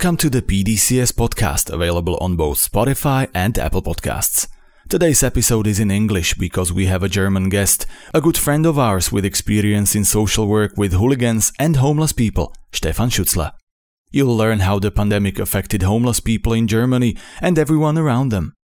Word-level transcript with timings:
Welcome 0.00 0.16
to 0.16 0.30
the 0.30 0.40
PDCS 0.40 1.12
podcast, 1.12 1.70
available 1.70 2.16
on 2.22 2.34
both 2.34 2.56
Spotify 2.56 3.28
and 3.34 3.58
Apple 3.58 3.82
Podcasts. 3.82 4.48
Today's 4.88 5.22
episode 5.22 5.66
is 5.66 5.78
in 5.78 5.90
English 5.90 6.32
because 6.36 6.72
we 6.72 6.86
have 6.86 7.02
a 7.02 7.08
German 7.10 7.50
guest, 7.50 7.84
a 8.14 8.22
good 8.22 8.38
friend 8.38 8.64
of 8.64 8.78
ours 8.78 9.12
with 9.12 9.26
experience 9.26 9.94
in 9.94 10.06
social 10.06 10.46
work 10.46 10.72
with 10.78 10.94
hooligans 10.94 11.52
and 11.58 11.76
homeless 11.76 12.14
people, 12.14 12.54
Stefan 12.72 13.10
Schutzler. 13.10 13.52
You'll 14.10 14.34
learn 14.34 14.60
how 14.60 14.78
the 14.78 14.90
pandemic 14.90 15.38
affected 15.38 15.82
homeless 15.82 16.18
people 16.18 16.54
in 16.54 16.66
Germany 16.66 17.18
and 17.42 17.58
everyone 17.58 17.98
around 17.98 18.30
them. 18.30 18.54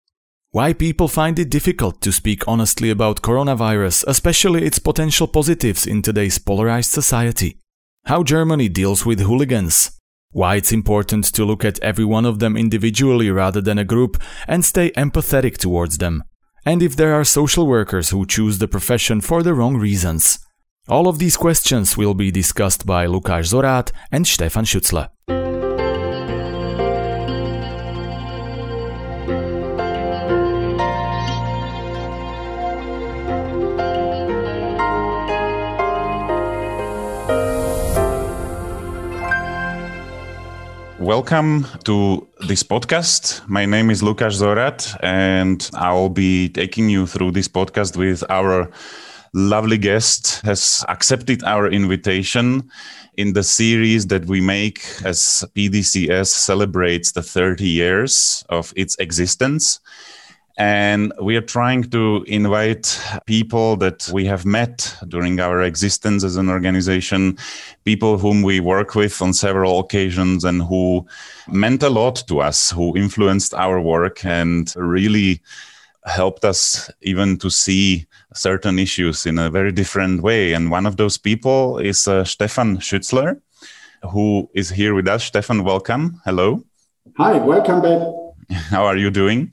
Why 0.53 0.73
people 0.73 1.07
find 1.07 1.39
it 1.39 1.51
difficult 1.51 2.01
to 2.01 2.12
speak 2.12 2.48
honestly 2.48 2.89
about 2.89 3.21
coronavirus, 3.21 4.05
especially 4.07 4.65
its 4.65 4.79
potential 4.79 5.29
positives 5.29 5.87
in 5.87 6.01
today's 6.01 6.39
polarized 6.39 6.93
society. 6.93 7.61
How 8.07 8.23
Germany 8.23 8.71
deals 8.71 9.05
with 9.05 9.21
hooligans, 9.21 9.96
why 10.37 10.57
it's 10.57 10.71
important 10.71 11.25
to 11.25 11.47
look 11.47 11.65
at 11.65 11.81
every 11.81 12.05
one 12.05 12.27
of 12.27 12.41
them 12.41 12.59
individually 12.59 13.31
rather 13.31 13.63
than 13.63 13.79
a 13.79 13.85
group 13.85 14.23
and 14.47 14.63
stay 14.63 14.91
empathetic 14.91 15.57
towards 15.57 15.97
them. 15.97 16.23
And 16.67 16.83
if 16.83 16.95
there 16.95 17.15
are 17.15 17.25
social 17.25 17.67
workers 17.67 18.11
who 18.11 18.27
choose 18.27 18.59
the 18.59 18.69
profession 18.69 19.23
for 19.23 19.43
the 19.43 19.55
wrong 19.55 19.79
reasons. 19.79 20.39
All 20.89 21.09
of 21.09 21.19
these 21.19 21.39
questions 21.39 21.97
will 21.97 22.13
be 22.13 22.30
discussed 22.30 22.85
by 22.85 23.07
Lukáš 23.07 23.47
Zorát 23.53 23.93
and 24.13 24.27
Stefan 24.27 24.67
Schutzler. 24.67 25.09
Welcome 41.07 41.68
to 41.85 42.26
this 42.49 42.65
podcast. 42.65 43.46
My 43.46 43.65
name 43.65 43.90
is 43.90 44.02
Lukáš 44.02 44.43
Zorát, 44.43 44.96
and 45.04 45.71
I'll 45.74 46.09
be 46.09 46.48
taking 46.48 46.90
you 46.90 47.07
through 47.07 47.30
this 47.30 47.46
podcast 47.46 47.96
with 47.96 48.24
our 48.29 48.68
lovely 49.32 49.79
guest 49.79 50.40
has 50.45 50.85
accepted 50.88 51.45
our 51.45 51.68
invitation 51.71 52.68
in 53.16 53.35
the 53.35 53.45
series 53.45 54.09
that 54.09 54.26
we 54.26 54.40
make 54.40 54.80
as 55.04 55.45
PDCS 55.54 56.26
celebrates 56.26 57.13
the 57.13 57.23
30 57.23 57.68
years 57.68 58.45
of 58.48 58.73
its 58.74 58.96
existence. 58.98 59.79
And 60.59 61.12
we 61.21 61.37
are 61.37 61.43
trying 61.43 61.85
to 61.90 62.24
invite 62.26 62.99
people 63.26 63.76
that 63.76 64.09
we 64.10 64.25
have 64.25 64.47
met 64.47 64.97
during 65.06 65.38
our 65.38 65.62
existence 65.62 66.25
as 66.25 66.37
an 66.37 66.48
organization, 66.48 67.37
people 67.84 68.16
whom 68.16 68.43
we 68.43 68.60
work 68.60 68.94
with 68.94 69.21
on 69.21 69.34
several 69.34 69.78
occasions 69.81 70.44
and 70.44 70.62
who 70.62 71.06
meant 71.48 71.82
a 71.82 71.91
lot 71.91 72.25
to 72.28 72.41
us, 72.41 72.71
who 72.71 72.97
influenced 72.97 73.53
our 73.53 73.78
work 73.81 74.25
and 74.25 74.72
really 74.76 75.43
helped 76.06 76.44
us 76.44 76.91
even 77.03 77.37
to 77.37 77.50
see 77.50 78.06
certain 78.32 78.78
issues 78.78 79.26
in 79.26 79.38
a 79.38 79.50
very 79.50 79.72
different 79.72 80.22
way. 80.22 80.54
And 80.54 80.70
one 80.70 80.87
of 80.87 80.97
those 80.97 81.19
people 81.19 81.78
is 81.78 82.09
uh, 82.09 82.25
Stefan 82.25 82.78
Schutzler, 82.78 83.43
who 84.10 84.48
is 84.54 84.70
here 84.70 84.94
with 84.94 85.09
us. 85.09 85.25
Stefan, 85.25 85.65
welcome. 85.65 86.22
Hello. 86.25 86.65
Hi, 87.19 87.37
welcome 87.38 87.82
back. 87.82 88.00
How 88.70 88.87
are 88.87 88.97
you 88.97 89.10
doing? 89.10 89.53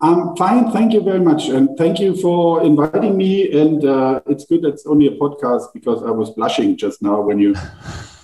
I'm 0.00 0.36
fine. 0.36 0.70
Thank 0.72 0.92
you 0.92 1.00
very 1.00 1.20
much. 1.20 1.48
And 1.48 1.76
thank 1.78 1.98
you 1.98 2.16
for 2.16 2.62
inviting 2.62 3.16
me. 3.16 3.58
And 3.58 3.84
uh, 3.84 4.20
it's 4.26 4.44
good 4.44 4.64
it's 4.64 4.86
only 4.86 5.06
a 5.06 5.16
podcast 5.16 5.72
because 5.72 6.02
I 6.02 6.10
was 6.10 6.30
blushing 6.30 6.76
just 6.76 7.00
now 7.02 7.20
when 7.20 7.38
you 7.38 7.54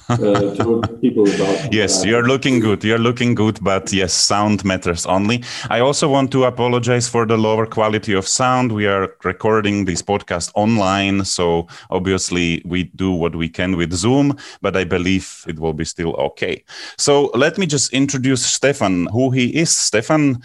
uh, 0.08 0.54
told 0.56 1.00
people 1.00 1.26
about. 1.34 1.72
Yes, 1.72 2.04
you're 2.04 2.26
looking 2.26 2.60
good. 2.60 2.84
You're 2.84 2.98
looking 2.98 3.34
good. 3.34 3.58
But 3.62 3.92
yes, 3.92 4.12
sound 4.12 4.64
matters 4.64 5.06
only. 5.06 5.42
I 5.70 5.80
also 5.80 6.08
want 6.08 6.30
to 6.32 6.44
apologize 6.44 7.08
for 7.08 7.24
the 7.26 7.38
lower 7.38 7.66
quality 7.66 8.12
of 8.12 8.28
sound. 8.28 8.72
We 8.72 8.86
are 8.86 9.14
recording 9.24 9.86
this 9.86 10.02
podcast 10.02 10.50
online. 10.54 11.24
So 11.24 11.68
obviously, 11.90 12.62
we 12.66 12.84
do 12.84 13.12
what 13.12 13.34
we 13.34 13.48
can 13.48 13.76
with 13.76 13.92
Zoom, 13.92 14.36
but 14.60 14.76
I 14.76 14.84
believe 14.84 15.44
it 15.48 15.58
will 15.58 15.74
be 15.74 15.84
still 15.84 16.14
okay. 16.16 16.64
So 16.98 17.30
let 17.34 17.56
me 17.56 17.66
just 17.66 17.92
introduce 17.92 18.44
Stefan, 18.44 19.06
who 19.06 19.30
he 19.30 19.56
is. 19.56 19.70
Stefan 19.72 20.42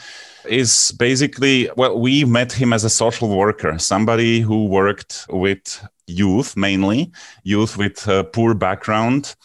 is 0.47 0.91
basically, 0.97 1.69
well, 1.78 2.00
we 2.00 2.25
met 2.25 2.52
him 2.52 2.74
as 2.74 2.84
a 2.84 2.90
social 2.90 3.35
worker, 3.35 3.78
somebody 3.78 4.40
who 4.40 4.66
worked 4.66 5.25
with 5.30 5.85
youth 6.08 6.56
mainly, 6.56 7.12
youth 7.44 7.78
with 7.78 8.08
a 8.08 8.24
poor 8.24 8.53
background. 8.53 9.35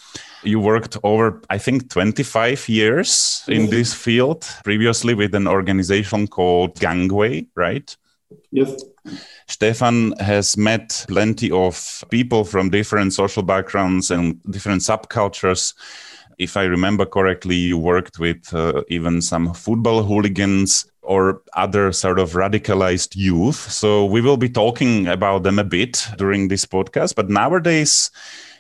You 0.44 0.60
worked 0.60 0.96
over, 1.04 1.40
I 1.50 1.58
think, 1.58 1.90
25 1.90 2.68
years 2.68 3.44
in 3.48 3.70
this 3.70 3.94
field, 3.94 4.46
previously 4.64 5.14
with 5.14 5.34
an 5.34 5.46
organization 5.46 6.26
called 6.26 6.78
Gangway, 6.78 7.46
right? 7.54 7.96
Yes. 8.50 8.82
Stefan 9.46 10.12
has 10.19 10.56
met 10.56 11.04
plenty 11.08 11.50
of 11.50 12.04
people 12.10 12.44
from 12.44 12.70
different 12.70 13.12
social 13.12 13.42
backgrounds 13.42 14.10
and 14.10 14.42
different 14.50 14.82
subcultures 14.82 15.74
if 16.38 16.56
I 16.56 16.64
remember 16.64 17.06
correctly, 17.06 17.56
you 17.56 17.78
worked 17.78 18.19
with 18.19 18.52
uh, 18.52 18.82
even 18.88 19.22
some 19.22 19.54
football 19.54 20.02
hooligans 20.02 20.86
or 21.02 21.42
other 21.54 21.92
sort 21.92 22.18
of 22.18 22.32
radicalized 22.32 23.16
youth. 23.16 23.70
So 23.70 24.04
we 24.04 24.20
will 24.20 24.36
be 24.36 24.48
talking 24.48 25.08
about 25.08 25.42
them 25.42 25.58
a 25.58 25.64
bit 25.64 26.06
during 26.16 26.48
this 26.48 26.64
podcast. 26.64 27.14
But 27.14 27.28
nowadays, 27.28 28.10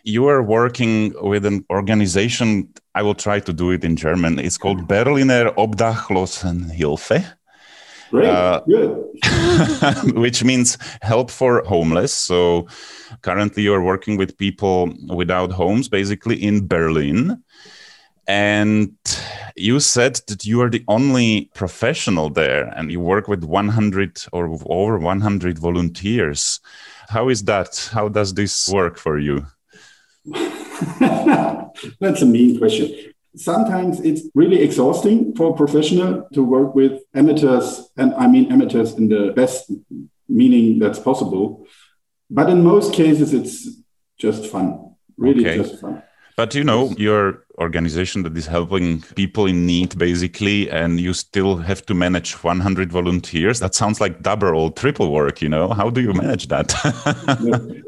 you 0.04 0.26
are 0.26 0.42
working 0.42 1.14
with 1.22 1.46
an 1.46 1.64
organization. 1.70 2.68
I 2.94 3.02
will 3.02 3.14
try 3.14 3.40
to 3.40 3.52
do 3.52 3.70
it 3.70 3.84
in 3.84 3.96
German. 3.96 4.38
It's 4.38 4.58
called 4.58 4.88
Berliner 4.88 5.50
Obdachlosenhilfe. 5.52 7.32
Great, 8.10 8.28
uh, 8.28 8.60
good. 8.68 10.14
which 10.14 10.44
means 10.44 10.76
help 11.00 11.30
for 11.30 11.62
homeless. 11.64 12.12
So 12.12 12.66
currently, 13.22 13.62
you're 13.62 13.82
working 13.82 14.18
with 14.18 14.36
people 14.36 14.92
without 15.08 15.50
homes, 15.52 15.88
basically 15.88 16.42
in 16.42 16.66
Berlin. 16.66 17.42
And 18.28 18.94
you 19.56 19.80
said 19.80 20.20
that 20.28 20.44
you 20.44 20.60
are 20.60 20.70
the 20.70 20.84
only 20.88 21.50
professional 21.54 22.30
there 22.30 22.68
and 22.76 22.90
you 22.90 23.00
work 23.00 23.28
with 23.28 23.44
100 23.44 24.24
or 24.32 24.58
over 24.66 24.98
100 24.98 25.58
volunteers. 25.58 26.60
How 27.08 27.28
is 27.28 27.44
that? 27.44 27.90
How 27.92 28.08
does 28.08 28.34
this 28.34 28.68
work 28.68 28.98
for 28.98 29.18
you? 29.18 29.46
That's 32.00 32.22
a 32.22 32.26
mean 32.26 32.58
question. 32.58 33.12
Sometimes 33.34 34.00
it's 34.00 34.22
really 34.34 34.60
exhausting 34.60 35.34
for 35.34 35.52
a 35.52 35.56
professional 35.56 36.28
to 36.34 36.44
work 36.44 36.74
with 36.74 37.00
amateurs, 37.14 37.90
and 37.96 38.12
I 38.14 38.26
mean 38.26 38.52
amateurs 38.52 38.92
in 38.92 39.08
the 39.08 39.32
best 39.34 39.72
meaning 40.28 40.78
that's 40.78 40.98
possible. 40.98 41.66
But 42.28 42.50
in 42.50 42.62
most 42.62 42.92
cases, 42.92 43.32
it's 43.32 43.68
just 44.18 44.46
fun, 44.46 44.96
really 45.16 45.46
okay. 45.46 45.56
just 45.56 45.80
fun. 45.80 46.02
But 46.36 46.54
you 46.54 46.64
know, 46.64 46.94
your 46.96 47.44
organization 47.58 48.22
that 48.22 48.36
is 48.36 48.46
helping 48.46 49.02
people 49.14 49.46
in 49.46 49.66
need 49.66 49.96
basically, 49.98 50.70
and 50.70 51.00
you 51.00 51.12
still 51.12 51.56
have 51.56 51.84
to 51.86 51.94
manage 51.94 52.42
100 52.42 52.90
volunteers. 52.90 53.60
That 53.60 53.74
sounds 53.74 54.00
like 54.00 54.22
double 54.22 54.56
or 54.56 54.70
triple 54.72 55.12
work, 55.12 55.42
you 55.42 55.48
know? 55.48 55.68
How 55.68 55.90
do 55.90 56.00
you 56.00 56.12
manage 56.12 56.48
that? 56.48 56.68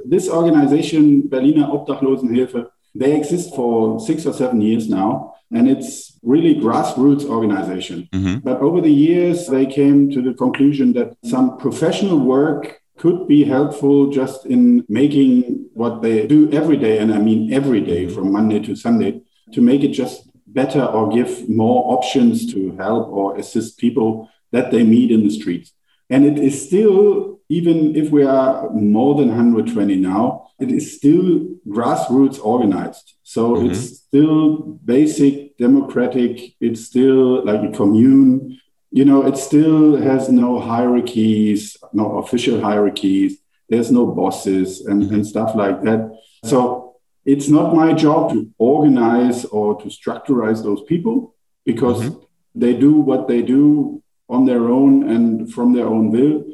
this 0.04 0.28
organization, 0.28 1.28
Berliner 1.28 1.66
Obdachlosenhilfe, 1.66 2.68
they 2.94 3.16
exist 3.16 3.54
for 3.54 3.98
six 3.98 4.24
or 4.26 4.32
seven 4.32 4.60
years 4.60 4.88
now, 4.88 5.34
and 5.50 5.68
it's 5.68 6.18
really 6.22 6.54
grassroots 6.54 7.24
organization. 7.24 8.08
Mm-hmm. 8.12 8.38
But 8.38 8.60
over 8.60 8.80
the 8.80 8.92
years, 8.92 9.48
they 9.48 9.66
came 9.66 10.10
to 10.10 10.22
the 10.22 10.34
conclusion 10.34 10.92
that 10.92 11.16
some 11.24 11.58
professional 11.58 12.18
work 12.18 12.80
could 12.96 13.26
be 13.26 13.44
helpful 13.44 14.10
just 14.10 14.46
in 14.46 14.84
making 14.88 15.68
what 15.74 16.02
they 16.02 16.26
do 16.26 16.50
every 16.52 16.76
day, 16.76 16.98
and 16.98 17.12
I 17.12 17.18
mean 17.18 17.52
every 17.52 17.80
day 17.80 18.08
from 18.08 18.32
Monday 18.32 18.60
to 18.60 18.76
Sunday, 18.76 19.22
to 19.52 19.60
make 19.60 19.82
it 19.82 19.88
just 19.88 20.30
better 20.46 20.84
or 20.84 21.08
give 21.08 21.48
more 21.48 21.92
options 21.92 22.52
to 22.54 22.76
help 22.76 23.08
or 23.08 23.36
assist 23.36 23.78
people 23.78 24.28
that 24.52 24.70
they 24.70 24.84
meet 24.84 25.10
in 25.10 25.24
the 25.24 25.30
streets. 25.30 25.72
And 26.10 26.24
it 26.24 26.38
is 26.38 26.66
still, 26.66 27.40
even 27.48 27.96
if 27.96 28.10
we 28.10 28.22
are 28.24 28.70
more 28.70 29.16
than 29.16 29.28
120 29.28 29.96
now, 29.96 30.48
it 30.60 30.70
is 30.70 30.96
still 30.96 31.48
grassroots 31.66 32.38
organized. 32.44 33.14
So 33.24 33.54
mm-hmm. 33.54 33.70
it's 33.70 33.98
still 33.98 34.78
basic 34.84 35.58
democratic, 35.58 36.54
it's 36.60 36.84
still 36.84 37.44
like 37.44 37.62
a 37.62 37.76
commune 37.76 38.60
you 38.94 39.04
know, 39.04 39.26
it 39.26 39.36
still 39.36 39.96
has 39.96 40.28
no 40.28 40.60
hierarchies, 40.60 41.76
no 41.92 42.18
official 42.18 42.60
hierarchies. 42.60 43.38
There's 43.68 43.90
no 43.90 44.06
bosses 44.06 44.82
and, 44.82 45.02
mm-hmm. 45.02 45.14
and 45.14 45.26
stuff 45.26 45.56
like 45.56 45.82
that. 45.82 46.16
So 46.44 46.94
it's 47.24 47.48
not 47.48 47.74
my 47.74 47.92
job 47.92 48.30
to 48.30 48.48
organize 48.56 49.46
or 49.46 49.80
to 49.82 49.86
structurize 49.88 50.62
those 50.62 50.82
people 50.84 51.34
because 51.64 52.02
mm-hmm. 52.02 52.20
they 52.54 52.72
do 52.72 52.92
what 53.00 53.26
they 53.26 53.42
do 53.42 54.00
on 54.28 54.46
their 54.46 54.68
own 54.68 55.10
and 55.10 55.52
from 55.52 55.72
their 55.72 55.88
own 55.88 56.12
will. 56.12 56.44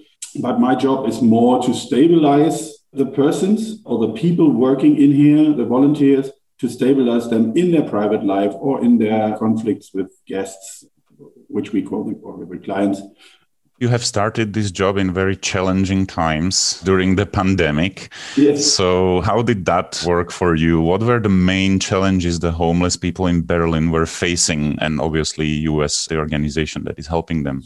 But 0.40 0.60
my 0.60 0.74
job 0.74 1.06
is 1.10 1.20
more 1.20 1.62
to 1.64 1.74
stabilize 1.74 2.74
the 2.94 3.04
persons 3.04 3.82
or 3.84 3.98
the 4.06 4.14
people 4.14 4.50
working 4.50 4.96
in 4.96 5.12
here, 5.12 5.52
the 5.52 5.66
volunteers, 5.66 6.30
to 6.60 6.70
stabilize 6.70 7.28
them 7.28 7.54
in 7.54 7.70
their 7.70 7.86
private 7.86 8.24
life 8.24 8.54
or 8.54 8.82
in 8.82 8.96
their 8.96 9.36
conflicts 9.36 9.92
with 9.92 10.10
guests, 10.26 10.86
which 11.48 11.72
we 11.72 11.82
call 11.82 12.04
the 12.04 12.14
or 12.22 12.36
with 12.36 12.64
clients. 12.64 13.00
You 13.80 13.88
have 13.88 14.04
started 14.04 14.52
this 14.52 14.70
job 14.70 14.98
in 14.98 15.14
very 15.14 15.34
challenging 15.34 16.06
times 16.06 16.82
during 16.84 17.16
the 17.16 17.24
pandemic. 17.24 18.12
Yes. 18.36 18.66
So, 18.66 19.22
how 19.22 19.40
did 19.40 19.64
that 19.64 20.04
work 20.06 20.30
for 20.30 20.54
you? 20.54 20.82
What 20.82 21.02
were 21.02 21.18
the 21.18 21.30
main 21.30 21.80
challenges 21.80 22.40
the 22.40 22.52
homeless 22.52 22.96
people 22.96 23.26
in 23.26 23.46
Berlin 23.46 23.90
were 23.90 24.04
facing? 24.04 24.78
And 24.80 25.00
obviously, 25.00 25.46
US, 25.46 26.06
the 26.08 26.18
organization 26.18 26.84
that 26.84 26.98
is 26.98 27.06
helping 27.06 27.44
them. 27.44 27.62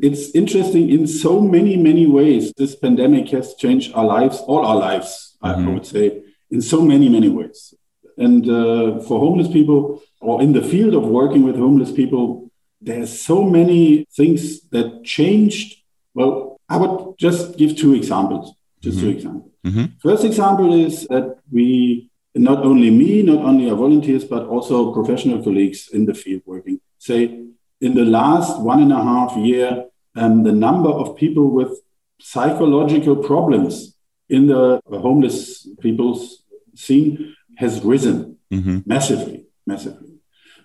It's 0.00 0.30
interesting 0.34 0.90
in 0.90 1.06
so 1.06 1.40
many, 1.40 1.78
many 1.78 2.06
ways. 2.06 2.52
This 2.56 2.76
pandemic 2.76 3.30
has 3.30 3.54
changed 3.54 3.94
our 3.94 4.04
lives, 4.04 4.36
all 4.46 4.64
our 4.64 4.76
lives, 4.76 5.36
mm-hmm. 5.42 5.68
I 5.68 5.72
would 5.72 5.86
say, 5.86 6.22
in 6.50 6.60
so 6.60 6.82
many, 6.82 7.08
many 7.08 7.30
ways. 7.30 7.74
And 8.18 8.48
uh, 8.50 9.00
for 9.00 9.20
homeless 9.20 9.48
people, 9.48 10.02
or 10.20 10.42
in 10.42 10.52
the 10.52 10.62
field 10.62 10.94
of 10.94 11.04
working 11.04 11.44
with 11.44 11.56
homeless 11.56 11.92
people, 11.92 12.50
there's 12.80 13.20
so 13.20 13.42
many 13.42 14.06
things 14.16 14.68
that 14.70 15.04
changed. 15.04 15.76
Well, 16.14 16.60
I 16.68 16.76
would 16.76 17.18
just 17.18 17.56
give 17.56 17.76
two 17.76 17.94
examples. 17.94 18.54
Just 18.80 18.98
mm-hmm. 18.98 19.06
two 19.06 19.12
examples. 19.12 19.52
Mm-hmm. 19.66 19.84
First 20.00 20.24
example 20.24 20.74
is 20.74 21.06
that 21.08 21.38
we, 21.50 22.10
not 22.34 22.64
only 22.64 22.90
me, 22.90 23.22
not 23.22 23.44
only 23.44 23.70
our 23.70 23.76
volunteers, 23.76 24.24
but 24.24 24.46
also 24.46 24.92
professional 24.92 25.42
colleagues 25.42 25.88
in 25.88 26.06
the 26.06 26.14
field 26.14 26.42
working, 26.46 26.80
say 26.98 27.44
in 27.80 27.94
the 27.94 28.04
last 28.04 28.60
one 28.60 28.82
and 28.82 28.92
a 28.92 29.02
half 29.02 29.36
year, 29.36 29.86
um, 30.16 30.42
the 30.42 30.52
number 30.52 30.90
of 30.90 31.16
people 31.16 31.50
with 31.50 31.80
psychological 32.20 33.16
problems 33.16 33.94
in 34.28 34.46
the 34.48 34.80
homeless 34.90 35.68
people's 35.80 36.42
scene 36.74 37.34
has 37.58 37.82
risen 37.82 38.38
mm-hmm. 38.52 38.78
massively, 38.86 39.46
massively. 39.66 40.14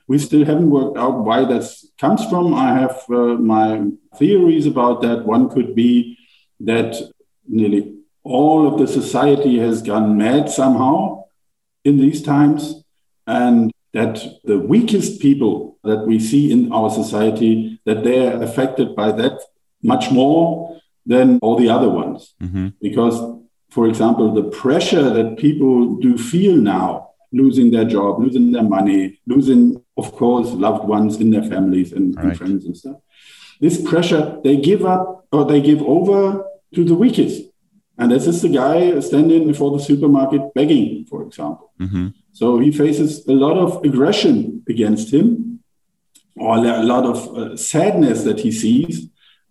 We 0.08 0.20
still 0.20 0.46
haven't 0.46 0.70
worked 0.70 0.98
out 0.98 1.24
why 1.26 1.44
that 1.46 1.66
comes 2.00 2.24
from. 2.30 2.54
I 2.54 2.70
have 2.82 3.04
uh, 3.10 3.36
my 3.54 3.88
theories 4.16 4.68
about 4.68 5.02
that. 5.02 5.26
One 5.26 5.50
could 5.50 5.74
be 5.74 6.18
that 6.60 6.96
nearly 7.48 7.96
all 8.24 8.68
of 8.68 8.80
the 8.80 8.88
society 8.88 9.58
has 9.58 9.82
gone 9.82 10.18
mad 10.18 10.50
somehow 10.50 11.24
in 11.84 11.98
these 11.98 12.22
times, 12.22 12.84
and 13.26 13.72
that 13.94 14.24
the 14.44 14.60
weakest 14.60 15.20
people 15.20 15.80
that 15.84 16.06
we 16.06 16.20
see 16.20 16.52
in 16.52 16.72
our 16.72 16.90
society 16.90 17.80
that 17.86 18.04
they 18.04 18.28
are 18.28 18.42
affected 18.44 18.96
by 18.96 19.12
that 19.12 19.40
much 19.82 20.12
more 20.12 20.80
than 21.06 21.40
all 21.42 21.58
the 21.58 21.70
other 21.70 21.90
ones 21.90 22.34
mm-hmm. 22.42 22.70
because 22.82 23.43
for 23.74 23.88
example 23.88 24.34
the 24.34 24.50
pressure 24.64 25.10
that 25.18 25.38
people 25.38 25.96
do 26.06 26.18
feel 26.18 26.56
now 26.56 27.10
losing 27.32 27.72
their 27.72 27.86
job 27.86 28.20
losing 28.20 28.52
their 28.52 28.64
money 28.78 29.20
losing 29.26 29.62
of 29.98 30.12
course 30.14 30.50
loved 30.66 30.88
ones 30.88 31.20
in 31.24 31.32
their 31.32 31.44
families 31.44 31.92
and, 31.94 32.16
right. 32.16 32.26
and 32.26 32.38
friends 32.38 32.66
and 32.66 32.78
stuff 32.78 32.98
this 33.60 33.82
pressure 33.90 34.40
they 34.44 34.58
give 34.58 34.86
up 34.86 35.26
or 35.32 35.46
they 35.46 35.62
give 35.62 35.82
over 35.82 36.46
to 36.76 36.84
the 36.84 36.96
weakest 36.96 37.42
and 37.98 38.12
this 38.12 38.26
is 38.28 38.42
the 38.42 38.50
guy 38.50 39.00
standing 39.00 39.48
before 39.48 39.72
the 39.76 39.84
supermarket 39.84 40.42
begging 40.54 41.06
for 41.06 41.24
example 41.24 41.72
mm-hmm. 41.80 42.08
So 42.34 42.58
he 42.58 42.72
faces 42.72 43.26
a 43.28 43.32
lot 43.32 43.58
of 43.58 43.86
aggression 43.86 44.64
against 44.68 45.14
him, 45.14 45.60
or 46.36 46.58
a 46.58 46.84
lot 46.84 47.06
of 47.06 47.38
uh, 47.38 47.56
sadness 47.56 48.24
that 48.24 48.40
he 48.40 48.52
sees. 48.52 49.08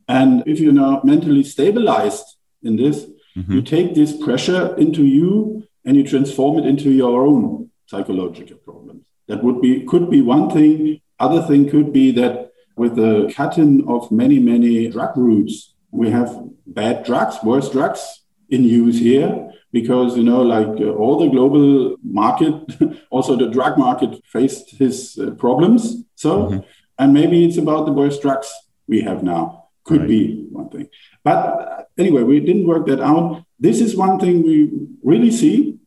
And 0.09 0.43
if 0.47 0.59
you're 0.59 0.73
not 0.73 1.05
mentally 1.05 1.45
stabilized 1.45 2.25
in 2.63 2.77
this, 2.77 3.07
mm-hmm. 3.37 3.53
you 3.53 3.63
take 3.63 3.95
this 3.95 4.17
pressure 4.17 4.77
into 4.77 5.05
you 5.05 5.67
and 5.85 5.97
you 5.97 6.07
transform 6.07 6.59
it 6.59 6.67
into 6.67 6.91
your 6.91 7.27
own 7.27 7.71
psychological 7.87 8.57
problems. 8.59 9.05
That 9.29 9.43
would 9.43 9.61
be 9.61 9.85
could 9.85 10.11
be 10.11 10.23
one 10.23 10.51
thing. 10.51 11.01
Other 11.19 11.43
thing 11.43 11.69
could 11.69 11.93
be 11.93 12.11
that 12.13 12.53
with 12.77 12.97
the 12.97 13.33
cutting 13.35 13.87
of 13.89 14.11
many 14.11 14.39
many 14.39 14.89
drug 14.89 15.17
routes, 15.17 15.75
we 15.91 16.11
have 16.11 16.31
bad 16.67 17.05
drugs, 17.05 17.37
worse 17.43 17.71
drugs 17.71 18.23
in 18.51 18.65
use 18.65 18.99
here 18.99 19.53
because 19.73 20.17
you 20.17 20.23
know 20.23 20.43
like 20.43 20.81
uh, 20.81 20.91
all 20.91 21.19
the 21.19 21.29
global 21.29 21.97
market 22.05 22.55
also 23.11 23.35
the 23.37 23.49
drug 23.49 23.79
market 23.79 24.21
faced 24.27 24.71
his 24.73 25.19
uh, 25.19 25.31
problems 25.33 26.05
so 26.15 26.31
mm-hmm. 26.45 26.59
and 26.99 27.13
maybe 27.13 27.45
it's 27.45 27.57
about 27.57 27.87
the 27.87 27.93
worst 27.93 28.21
drugs 28.23 28.53
we 28.87 29.01
have 29.01 29.23
now 29.23 29.62
could 29.85 30.01
right. 30.01 30.09
be 30.09 30.47
one 30.51 30.69
thing 30.69 30.89
but 31.25 31.39
uh, 31.39 31.83
anyway 31.99 32.23
we 32.23 32.41
didn't 32.41 32.67
work 32.67 32.87
that 32.87 33.01
out 33.01 33.45
this 33.59 33.81
is 33.81 33.97
one 33.97 34.19
thing 34.19 34.43
we 34.43 34.71
really 35.03 35.31
see 35.31 35.79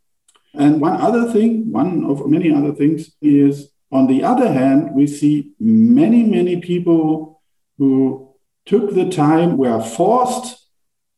and 0.54 0.82
one 0.82 1.00
other 1.02 1.32
thing 1.32 1.72
one 1.72 2.06
of 2.06 2.28
many 2.30 2.54
other 2.54 2.74
things 2.74 3.12
is 3.22 3.70
on 3.92 4.08
the 4.08 4.24
other 4.24 4.52
hand 4.52 4.94
we 4.94 5.08
see 5.08 5.52
many 5.60 6.24
many 6.24 6.60
people 6.62 7.42
who 7.78 8.30
took 8.66 8.94
the 8.94 9.10
time 9.10 9.58
were 9.58 9.82
forced 9.82 10.68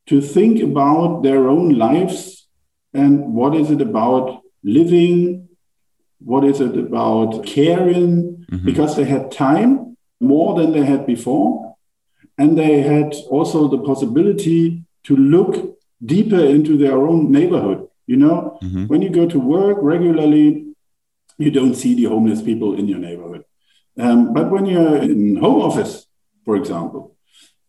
to 0.06 0.20
think 0.20 0.62
about 0.62 1.22
their 1.22 1.48
own 1.48 1.76
lives 1.78 2.46
and 2.94 3.34
what 3.34 3.54
is 3.54 3.70
it 3.70 3.80
about 3.80 4.42
living 4.62 5.48
what 6.20 6.44
is 6.44 6.60
it 6.60 6.76
about 6.76 7.44
caring 7.46 8.44
mm-hmm. 8.50 8.64
because 8.64 8.96
they 8.96 9.04
had 9.04 9.30
time 9.30 9.96
more 10.20 10.58
than 10.58 10.72
they 10.72 10.84
had 10.84 11.06
before 11.06 11.67
and 12.38 12.56
they 12.56 12.80
had 12.82 13.14
also 13.28 13.68
the 13.68 13.78
possibility 13.78 14.84
to 15.04 15.16
look 15.16 15.78
deeper 16.04 16.40
into 16.40 16.76
their 16.78 16.98
own 17.06 17.30
neighborhood 17.30 17.88
you 18.06 18.16
know? 18.16 18.58
Mm-hmm. 18.62 18.86
when 18.86 19.02
you 19.02 19.10
go 19.10 19.28
to 19.28 19.38
work 19.38 19.78
regularly 19.80 20.68
you 21.38 21.50
don't 21.52 21.74
see 21.74 21.94
the 21.94 22.04
homeless 22.04 22.42
people 22.42 22.74
in 22.74 22.88
your 22.88 22.98
neighborhood. 22.98 23.44
Um, 23.96 24.32
but 24.34 24.50
when 24.50 24.66
you're 24.66 24.96
in 24.96 25.36
home 25.36 25.62
office 25.62 26.06
for 26.44 26.56
example 26.56 27.16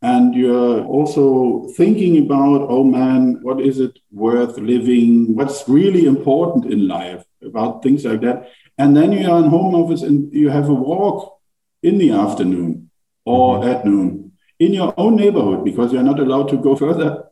and 0.02 0.34
you're 0.34 0.84
also 0.86 1.68
thinking 1.76 2.26
about 2.26 2.68
oh 2.70 2.84
man 2.84 3.40
what 3.42 3.62
is 3.62 3.80
it 3.80 4.00
worth 4.12 4.58
living? 4.58 5.36
What's 5.36 5.68
really 5.68 6.06
important 6.06 6.72
in 6.72 6.88
life 6.88 7.24
about 7.44 7.84
things 7.84 8.06
like 8.06 8.22
that? 8.22 8.50
And 8.78 8.96
then 8.96 9.12
you're 9.12 9.38
in 9.38 9.50
home 9.50 9.76
office 9.76 10.02
and 10.02 10.34
you 10.34 10.50
have 10.50 10.70
a 10.70 10.74
walk 10.74 11.40
in 11.84 11.98
the 11.98 12.12
afternoon 12.12 12.90
or 13.26 13.60
mm-hmm. 13.60 13.70
at 13.70 13.86
noon 13.86 14.29
in 14.60 14.74
your 14.74 14.94
own 14.98 15.16
neighborhood 15.16 15.64
because 15.64 15.94
you're 15.94 16.04
not 16.04 16.20
allowed 16.20 16.50
to 16.50 16.58
go 16.58 16.76
further 16.76 17.24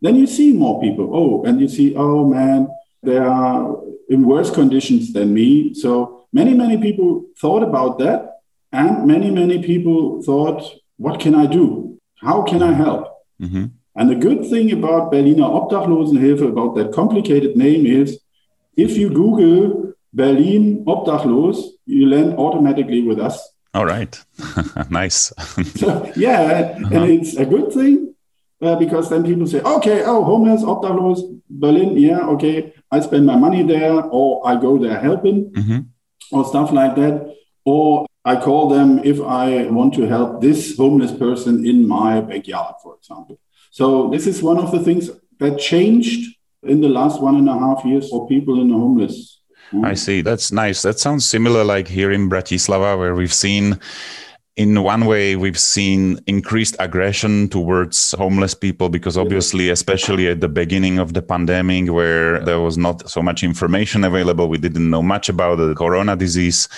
then 0.00 0.16
you 0.16 0.26
see 0.26 0.52
more 0.52 0.80
people 0.80 1.10
oh 1.14 1.44
and 1.44 1.60
you 1.60 1.68
see 1.68 1.94
oh 1.96 2.26
man 2.26 2.68
they 3.02 3.16
are 3.16 3.76
in 4.08 4.26
worse 4.26 4.50
conditions 4.50 5.12
than 5.12 5.32
me 5.32 5.72
so 5.74 6.26
many 6.32 6.54
many 6.54 6.76
people 6.76 7.24
thought 7.38 7.62
about 7.62 7.98
that 7.98 8.40
and 8.72 9.06
many 9.06 9.30
many 9.30 9.62
people 9.62 10.22
thought 10.22 10.62
what 10.96 11.20
can 11.20 11.34
i 11.34 11.46
do 11.46 11.92
how 12.22 12.42
can 12.42 12.62
I 12.62 12.72
help? 12.72 13.08
Mm-hmm. 13.40 13.64
And 13.96 14.10
the 14.10 14.14
good 14.14 14.48
thing 14.48 14.72
about 14.72 15.10
Berliner 15.10 15.42
Obdachlosenhilfe, 15.42 16.48
about 16.48 16.76
that 16.76 16.92
complicated 16.92 17.56
name, 17.56 17.84
is 17.84 18.20
if 18.76 18.96
you 18.96 19.10
Google 19.10 19.92
Berlin 20.14 20.84
Obdachlos, 20.86 21.64
you 21.84 22.08
land 22.08 22.34
automatically 22.38 23.02
with 23.02 23.18
us. 23.18 23.36
All 23.74 23.86
right. 23.86 24.22
nice. 24.90 25.32
so, 25.76 26.12
yeah, 26.16 26.76
uh-huh. 26.76 26.96
and 26.96 27.10
it's 27.10 27.36
a 27.36 27.46
good 27.46 27.72
thing 27.72 28.14
uh, 28.60 28.76
because 28.76 29.08
then 29.08 29.24
people 29.24 29.46
say, 29.46 29.60
okay, 29.60 30.02
oh, 30.04 30.24
homeless, 30.24 30.62
Obdachlos, 30.62 31.40
Berlin, 31.48 31.96
yeah, 31.96 32.20
okay, 32.28 32.74
I 32.90 33.00
spend 33.00 33.26
my 33.26 33.36
money 33.36 33.62
there 33.62 33.92
or 33.92 34.46
I 34.46 34.56
go 34.56 34.78
there 34.78 34.98
helping 35.00 35.50
mm-hmm. 35.52 35.80
or 36.30 36.44
stuff 36.44 36.70
like 36.70 36.94
that. 36.96 37.34
Or 37.64 38.06
I 38.24 38.36
call 38.36 38.68
them 38.68 39.00
if 39.04 39.20
I 39.20 39.66
want 39.68 39.94
to 39.94 40.06
help 40.06 40.40
this 40.40 40.76
homeless 40.76 41.12
person 41.12 41.66
in 41.66 41.86
my 41.88 42.20
backyard, 42.20 42.74
for 42.82 42.96
example. 42.96 43.38
So 43.70 44.10
this 44.10 44.26
is 44.26 44.42
one 44.42 44.58
of 44.58 44.70
the 44.70 44.80
things 44.80 45.10
that 45.38 45.58
changed 45.58 46.36
in 46.62 46.80
the 46.80 46.88
last 46.88 47.20
one 47.20 47.36
and 47.36 47.48
a 47.48 47.58
half 47.58 47.84
years 47.84 48.10
for 48.10 48.28
people 48.28 48.60
in 48.60 48.68
the 48.68 48.74
homeless. 48.74 49.40
Mm. 49.72 49.86
I 49.86 49.94
see. 49.94 50.20
That's 50.22 50.52
nice. 50.52 50.82
That 50.82 50.98
sounds 50.98 51.28
similar 51.28 51.64
like 51.64 51.88
here 51.88 52.10
in 52.10 52.28
Bratislava, 52.28 52.98
where 52.98 53.14
we've 53.14 53.32
seen 53.32 53.78
in 54.56 54.82
one 54.82 55.06
way 55.06 55.34
we've 55.34 55.58
seen 55.58 56.18
increased 56.26 56.76
aggression 56.78 57.48
towards 57.48 58.12
homeless 58.12 58.52
people 58.52 58.90
because 58.90 59.16
obviously 59.16 59.70
especially 59.70 60.28
at 60.28 60.42
the 60.42 60.48
beginning 60.48 60.98
of 60.98 61.14
the 61.14 61.22
pandemic 61.22 61.90
where 61.90 62.38
there 62.40 62.60
was 62.60 62.76
not 62.76 63.08
so 63.08 63.22
much 63.22 63.42
information 63.42 64.04
available 64.04 64.50
we 64.50 64.58
didn't 64.58 64.90
know 64.90 65.02
much 65.02 65.30
about 65.30 65.56
the 65.56 65.74
corona 65.74 66.14
disease 66.16 66.68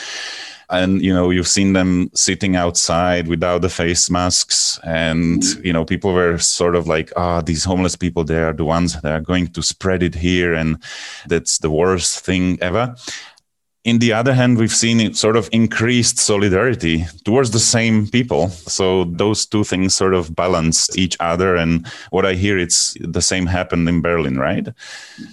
and 0.71 1.03
you 1.03 1.13
know 1.13 1.31
you've 1.31 1.49
seen 1.49 1.73
them 1.73 2.11
sitting 2.15 2.57
outside 2.57 3.29
without 3.29 3.63
the 3.63 3.69
face 3.69 4.11
masks. 4.11 4.79
And 4.85 5.43
mm. 5.43 5.65
you 5.65 5.73
know 5.73 5.85
people 5.85 6.13
were 6.13 6.39
sort 6.39 6.77
of 6.77 6.87
like 6.87 7.13
ah 7.17 7.39
oh, 7.39 7.41
these 7.43 7.65
homeless 7.65 7.97
people 7.97 8.25
they 8.25 8.43
are 8.43 8.53
the 8.53 8.65
ones 8.65 9.01
that 9.01 9.13
are 9.13 9.21
going 9.21 9.49
to 9.49 9.63
spread 9.63 10.03
it 10.03 10.15
here. 10.15 10.55
And 10.55 10.83
that's 11.27 11.59
the 11.59 11.71
worst 11.71 12.21
thing 12.21 12.59
ever 12.61 12.95
in 13.85 13.99
the 13.99 14.15
other 14.15 14.33
hand, 14.33 14.57
we've 14.57 14.75
seen 14.75 14.99
it 14.99 15.15
sort 15.15 15.37
of 15.37 15.49
increased 15.53 16.19
solidarity 16.19 17.05
towards 17.25 17.51
the 17.51 17.59
same 17.59 18.07
people. 18.09 18.49
So 18.49 19.05
those 19.05 19.45
two 19.45 19.63
things 19.63 19.95
sort 19.95 20.15
of 20.15 20.35
balance 20.35 20.97
each 20.97 21.19
other. 21.21 21.55
And 21.55 21.87
what 22.09 22.25
I 22.25 22.33
hear, 22.33 22.59
it's 22.59 22.97
the 23.01 23.21
same 23.21 23.45
happened 23.45 23.87
in 23.87 24.01
Berlin, 24.01 24.39
right? 24.39 24.67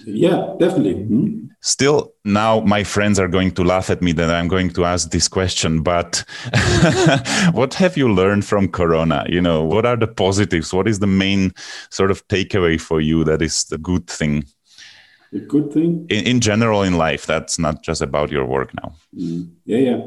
Yeah, 0.04 0.54
definitely. 0.58 0.96
Mm-hmm. 0.96 1.46
Still, 1.62 2.12
now 2.26 2.60
my 2.60 2.84
friends 2.84 3.18
are 3.18 3.28
going 3.28 3.52
to 3.52 3.64
laugh 3.64 3.88
at 3.88 4.02
me 4.02 4.12
that 4.12 4.30
I'm 4.30 4.48
going 4.48 4.70
to 4.70 4.84
ask 4.84 5.10
this 5.10 5.28
question, 5.28 5.82
but 5.82 6.22
what 7.52 7.72
have 7.74 7.96
you 7.96 8.12
learned 8.12 8.44
from 8.44 8.68
Corona? 8.68 9.24
You 9.28 9.40
know, 9.40 9.64
what 9.64 9.86
are 9.86 9.96
the 9.96 10.08
positives? 10.08 10.74
What 10.74 10.88
is 10.88 10.98
the 10.98 11.06
main 11.06 11.54
sort 11.88 12.10
of 12.10 12.26
takeaway 12.28 12.78
for 12.78 13.00
you 13.00 13.24
that 13.24 13.40
is 13.40 13.64
the 13.64 13.78
good 13.78 14.08
thing? 14.08 14.44
A 15.32 15.40
good 15.40 15.72
thing? 15.72 16.06
In, 16.10 16.26
in 16.26 16.40
general, 16.40 16.82
in 16.82 16.96
life, 16.96 17.26
that's 17.26 17.58
not 17.58 17.82
just 17.82 18.02
about 18.02 18.30
your 18.30 18.44
work 18.44 18.72
now. 18.74 18.94
Mm. 19.16 19.52
Yeah, 19.64 19.78
yeah. 19.78 20.00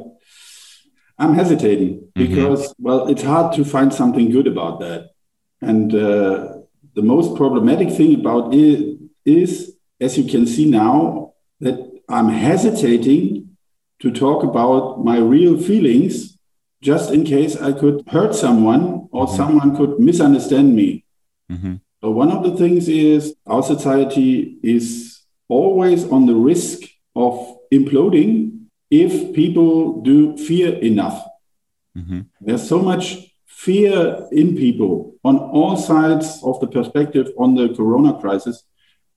I'm 1.18 1.34
hesitating 1.34 2.00
mm-hmm. 2.00 2.26
because, 2.26 2.70
mm-hmm. 2.70 2.84
well, 2.84 3.08
it's 3.08 3.24
hard 3.24 3.56
to 3.56 3.64
find 3.64 3.94
something 3.94 4.30
good 4.30 4.48
about 4.48 4.80
that. 4.82 5.12
And 5.62 5.94
uh, 5.94 6.58
the 6.94 7.02
most 7.02 7.36
problematic 7.36 7.90
thing 7.90 8.16
about 8.16 8.54
it 8.54 9.00
is, 9.26 9.76
as 10.00 10.18
you 10.18 10.26
can 10.26 10.46
see 10.46 10.70
now, 10.70 11.34
that 11.62 11.80
I'm 12.10 12.30
hesitating 12.30 13.58
to 14.02 14.12
talk 14.12 14.44
about 14.44 15.04
my 15.04 15.18
real 15.18 15.58
feelings 15.58 16.38
just 16.82 17.12
in 17.12 17.24
case 17.24 17.56
I 17.56 17.72
could 17.72 18.04
hurt 18.08 18.36
someone 18.36 19.08
or 19.12 19.26
mm-hmm. 19.26 19.36
someone 19.36 19.76
could 19.76 20.00
misunderstand 20.00 20.76
me. 20.76 21.06
Mm-hmm. 21.52 21.76
So 22.02 22.12
one 22.12 22.32
of 22.32 22.44
the 22.44 22.56
things 22.58 22.88
is 22.88 23.36
our 23.48 23.64
society 23.64 24.58
is 24.62 25.15
always 25.48 26.10
on 26.10 26.26
the 26.26 26.36
risk 26.36 26.82
of 27.16 27.58
imploding 27.72 28.66
if 28.90 29.34
people 29.34 30.02
do 30.02 30.38
fear 30.38 30.76
enough. 30.76 31.26
Mm-hmm. 31.98 32.22
There's 32.42 32.68
so 32.68 32.80
much 32.80 33.18
fear 33.46 34.28
in 34.32 34.56
people 34.56 35.16
on 35.24 35.38
all 35.38 35.78
sides 35.78 36.42
of 36.44 36.60
the 36.60 36.68
perspective 36.68 37.32
on 37.38 37.56
the 37.56 37.70
corona 37.70 38.20
crisis 38.20 38.64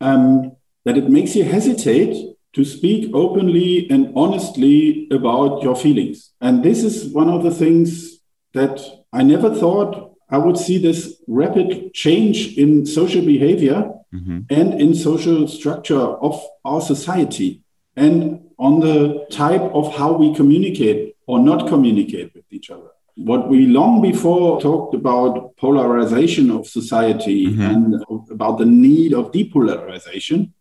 um, 0.01 0.57
that 0.85 0.97
it 0.97 1.11
makes 1.11 1.35
you 1.35 1.45
hesitate 1.45 2.35
to 2.55 2.65
speak 2.65 3.11
openly 3.15 3.91
and 3.91 4.13
honestly 4.17 5.07
about 5.13 5.63
your 5.63 5.77
feelings. 5.77 6.33
And 6.41 6.63
this 6.63 6.83
is 6.83 7.13
one 7.13 7.29
of 7.29 7.43
the 7.43 7.51
things 7.51 8.21
that 8.55 8.81
I 9.13 9.23
never 9.23 9.55
thought 9.55 10.17
I 10.31 10.39
would 10.39 10.57
see 10.57 10.79
this 10.79 11.21
rapid 11.27 11.93
change 11.95 12.57
in 12.57 12.87
social 12.87 13.25
behavior 13.25 13.91
mm-hmm. 14.13 14.41
and 14.51 14.81
in 14.81 14.95
social 14.95 15.47
structure 15.49 15.99
of 15.99 16.41
our 16.65 16.81
society 16.81 17.63
and 17.97 18.41
on 18.59 18.81
the 18.81 19.27
type 19.31 19.63
of 19.63 19.95
how 19.95 20.13
we 20.13 20.35
communicate 20.35 21.17
or 21.27 21.39
not 21.39 21.69
communicate 21.69 22.35
with 22.35 22.45
each 22.51 22.71
other. 22.71 22.91
What 23.17 23.49
we 23.49 23.67
long 23.67 24.01
before 24.01 24.61
talked 24.61 24.95
about 24.95 25.57
polarization 25.57 26.51
of 26.51 26.67
society 26.67 27.49
mm-hmm. 27.49 27.61
and 27.61 28.05
about 28.31 28.59
the 28.59 28.65
need 28.65 29.13
of 29.13 29.33
depolarization. 29.33 30.53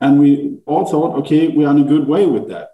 And 0.00 0.20
we 0.20 0.58
all 0.66 0.84
thought, 0.84 1.16
okay, 1.20 1.48
we're 1.48 1.70
in 1.70 1.80
a 1.80 1.84
good 1.84 2.06
way 2.06 2.26
with 2.26 2.48
that. 2.48 2.68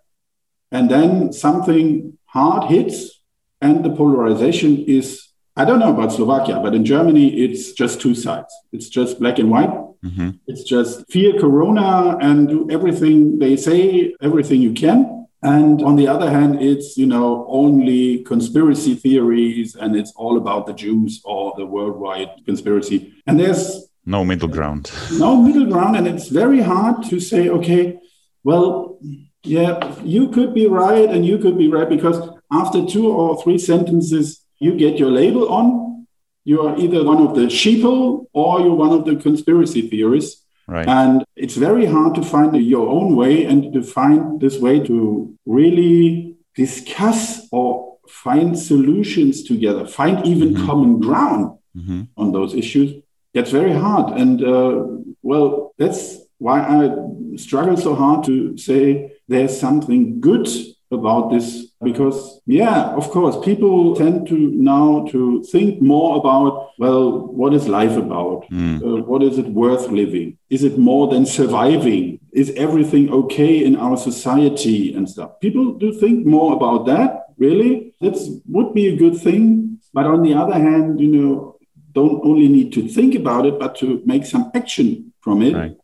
And 0.73 0.91
then 0.91 1.33
something 1.33 2.19
hard 2.25 2.71
hits, 2.71 3.21
and 3.61 3.85
the 3.85 3.95
polarization 3.95 4.85
is 4.87 5.29
I 5.55 5.65
don't 5.65 5.79
know 5.79 5.93
about 5.93 6.13
Slovakia, 6.13 6.61
but 6.61 6.75
in 6.75 6.85
Germany, 6.85 7.29
it's 7.45 7.73
just 7.73 8.01
two 8.01 8.15
sides. 8.15 8.53
It's 8.73 8.89
just 8.89 9.21
black 9.21 9.39
and 9.39 9.51
white. 9.51 9.71
Mm-hmm. 10.03 10.31
It's 10.47 10.65
just 10.65 11.11
fear 11.11 11.39
Corona 11.39 12.17
and 12.21 12.49
do 12.49 12.69
everything 12.71 13.39
they 13.39 13.57
say, 13.57 14.15
everything 14.23 14.63
you 14.63 14.73
can. 14.73 15.27
And 15.43 15.83
on 15.83 15.97
the 15.97 16.09
other 16.09 16.31
hand, 16.31 16.63
it's, 16.63 16.97
you 16.97 17.07
know, 17.07 17.45
only 17.49 18.23
conspiracy 18.23 18.95
theories 18.95 19.75
and 19.75 19.95
it's 19.97 20.13
all 20.17 20.39
about 20.39 20.67
the 20.67 20.73
Jews 20.73 21.21
or 21.25 21.53
the 21.57 21.67
worldwide 21.67 22.31
conspiracy. 22.47 23.13
And 23.27 23.39
there's 23.39 23.89
no 24.07 24.25
middle 24.25 24.49
ground. 24.49 24.91
No 25.13 25.37
middle 25.37 25.67
ground. 25.67 25.97
And 25.97 26.07
it's 26.07 26.29
very 26.29 26.61
hard 26.61 27.03
to 27.11 27.21
say, 27.21 27.49
okay, 27.49 27.99
well, 28.45 28.99
yeah, 29.43 29.95
you 30.03 30.29
could 30.29 30.55
be 30.55 30.67
right 30.67 31.09
and 31.09 31.27
you 31.27 31.39
could 31.39 31.59
be 31.59 31.69
right 31.69 31.89
because 31.89 32.19
after 32.53 32.87
two 32.87 33.09
or 33.09 33.43
three 33.43 33.59
sentences, 33.59 34.43
you 34.63 34.77
get 34.77 34.99
your 34.99 35.11
label 35.11 35.53
on, 35.53 36.07
you 36.45 36.61
are 36.63 36.77
either 36.79 37.05
one 37.05 37.19
of 37.27 37.35
the 37.35 37.43
sheeple 37.43 38.27
or 38.33 38.61
you're 38.61 38.75
one 38.75 38.93
of 38.93 39.05
the 39.05 39.17
conspiracy 39.17 39.89
theorists. 39.89 40.45
Right. 40.67 40.87
And 40.87 41.25
it's 41.37 41.57
very 41.57 41.87
hard 41.87 42.15
to 42.15 42.23
find 42.23 42.57
your 42.57 42.89
own 42.89 43.17
way 43.17 43.45
and 43.45 43.73
to 43.75 43.83
find 43.83 44.41
this 44.41 44.59
way 44.59 44.81
to 44.81 45.37
really 45.45 46.37
discuss 46.55 47.49
or 47.51 47.99
find 48.09 48.59
solutions 48.59 49.43
together, 49.43 49.87
find 49.87 50.25
even 50.27 50.55
mm-hmm. 50.55 50.67
common 50.67 51.01
ground 51.01 51.59
mm-hmm. 51.77 52.03
on 52.17 52.33
those 52.33 52.55
issues. 52.55 53.03
It's 53.35 53.51
very 53.51 53.73
hard. 53.73 54.19
And 54.19 54.45
uh, 54.45 54.85
well, 55.23 55.75
that's 55.79 56.19
why 56.39 56.61
I 56.61 56.91
struggle 57.37 57.77
so 57.77 57.95
hard 57.95 58.25
to 58.27 58.57
say 58.59 59.13
there's 59.29 59.59
something 59.59 60.21
good 60.21 60.49
about 60.91 61.31
this 61.31 61.72
because 61.83 62.41
yeah 62.47 62.95
of 62.95 63.11
course 63.11 63.37
people 63.45 63.95
tend 63.97 64.27
to 64.27 64.37
now 64.73 65.05
to 65.11 65.43
think 65.45 65.81
more 65.81 66.17
about 66.17 66.71
well 66.79 67.27
what 67.29 67.53
is 67.55 67.69
life 67.69 67.97
about? 67.97 68.49
Mm. 68.51 68.83
uh, 68.83 69.03
what 69.05 69.23
is 69.23 69.39
it 69.39 69.47
worth 69.49 69.89
living? 69.89 70.39
Is 70.51 70.65
it 70.65 70.79
more 70.79 71.09
than 71.09 71.27
surviving? 71.27 72.21
Is 72.33 72.51
everything 72.57 73.11
okay 73.13 73.65
in 73.65 73.77
our 73.77 73.97
society 73.97 74.95
and 74.95 75.09
stuff? 75.09 75.41
People 75.41 75.75
do 75.75 75.93
think 75.93 76.27
more 76.27 76.55
about 76.55 76.87
that 76.87 77.27
really. 77.39 77.95
That 78.01 78.15
would 78.49 78.75
be 78.75 78.89
a 78.89 78.97
good 78.97 79.17
thing. 79.19 79.79
But 79.95 80.07
on 80.07 80.23
the 80.23 80.35
other 80.35 80.55
hand 80.55 81.01
you 81.01 81.09
know 81.09 81.59
don't 81.93 82.25
only 82.25 82.49
need 82.49 82.73
to 82.73 82.89
think 82.89 83.15
about 83.15 83.45
it 83.45 83.59
but 83.59 83.77
to 83.77 84.03
make 84.07 84.25
some 84.25 84.51
action 84.55 85.13
from 85.21 85.43
it. 85.43 85.55
Right. 85.55 85.77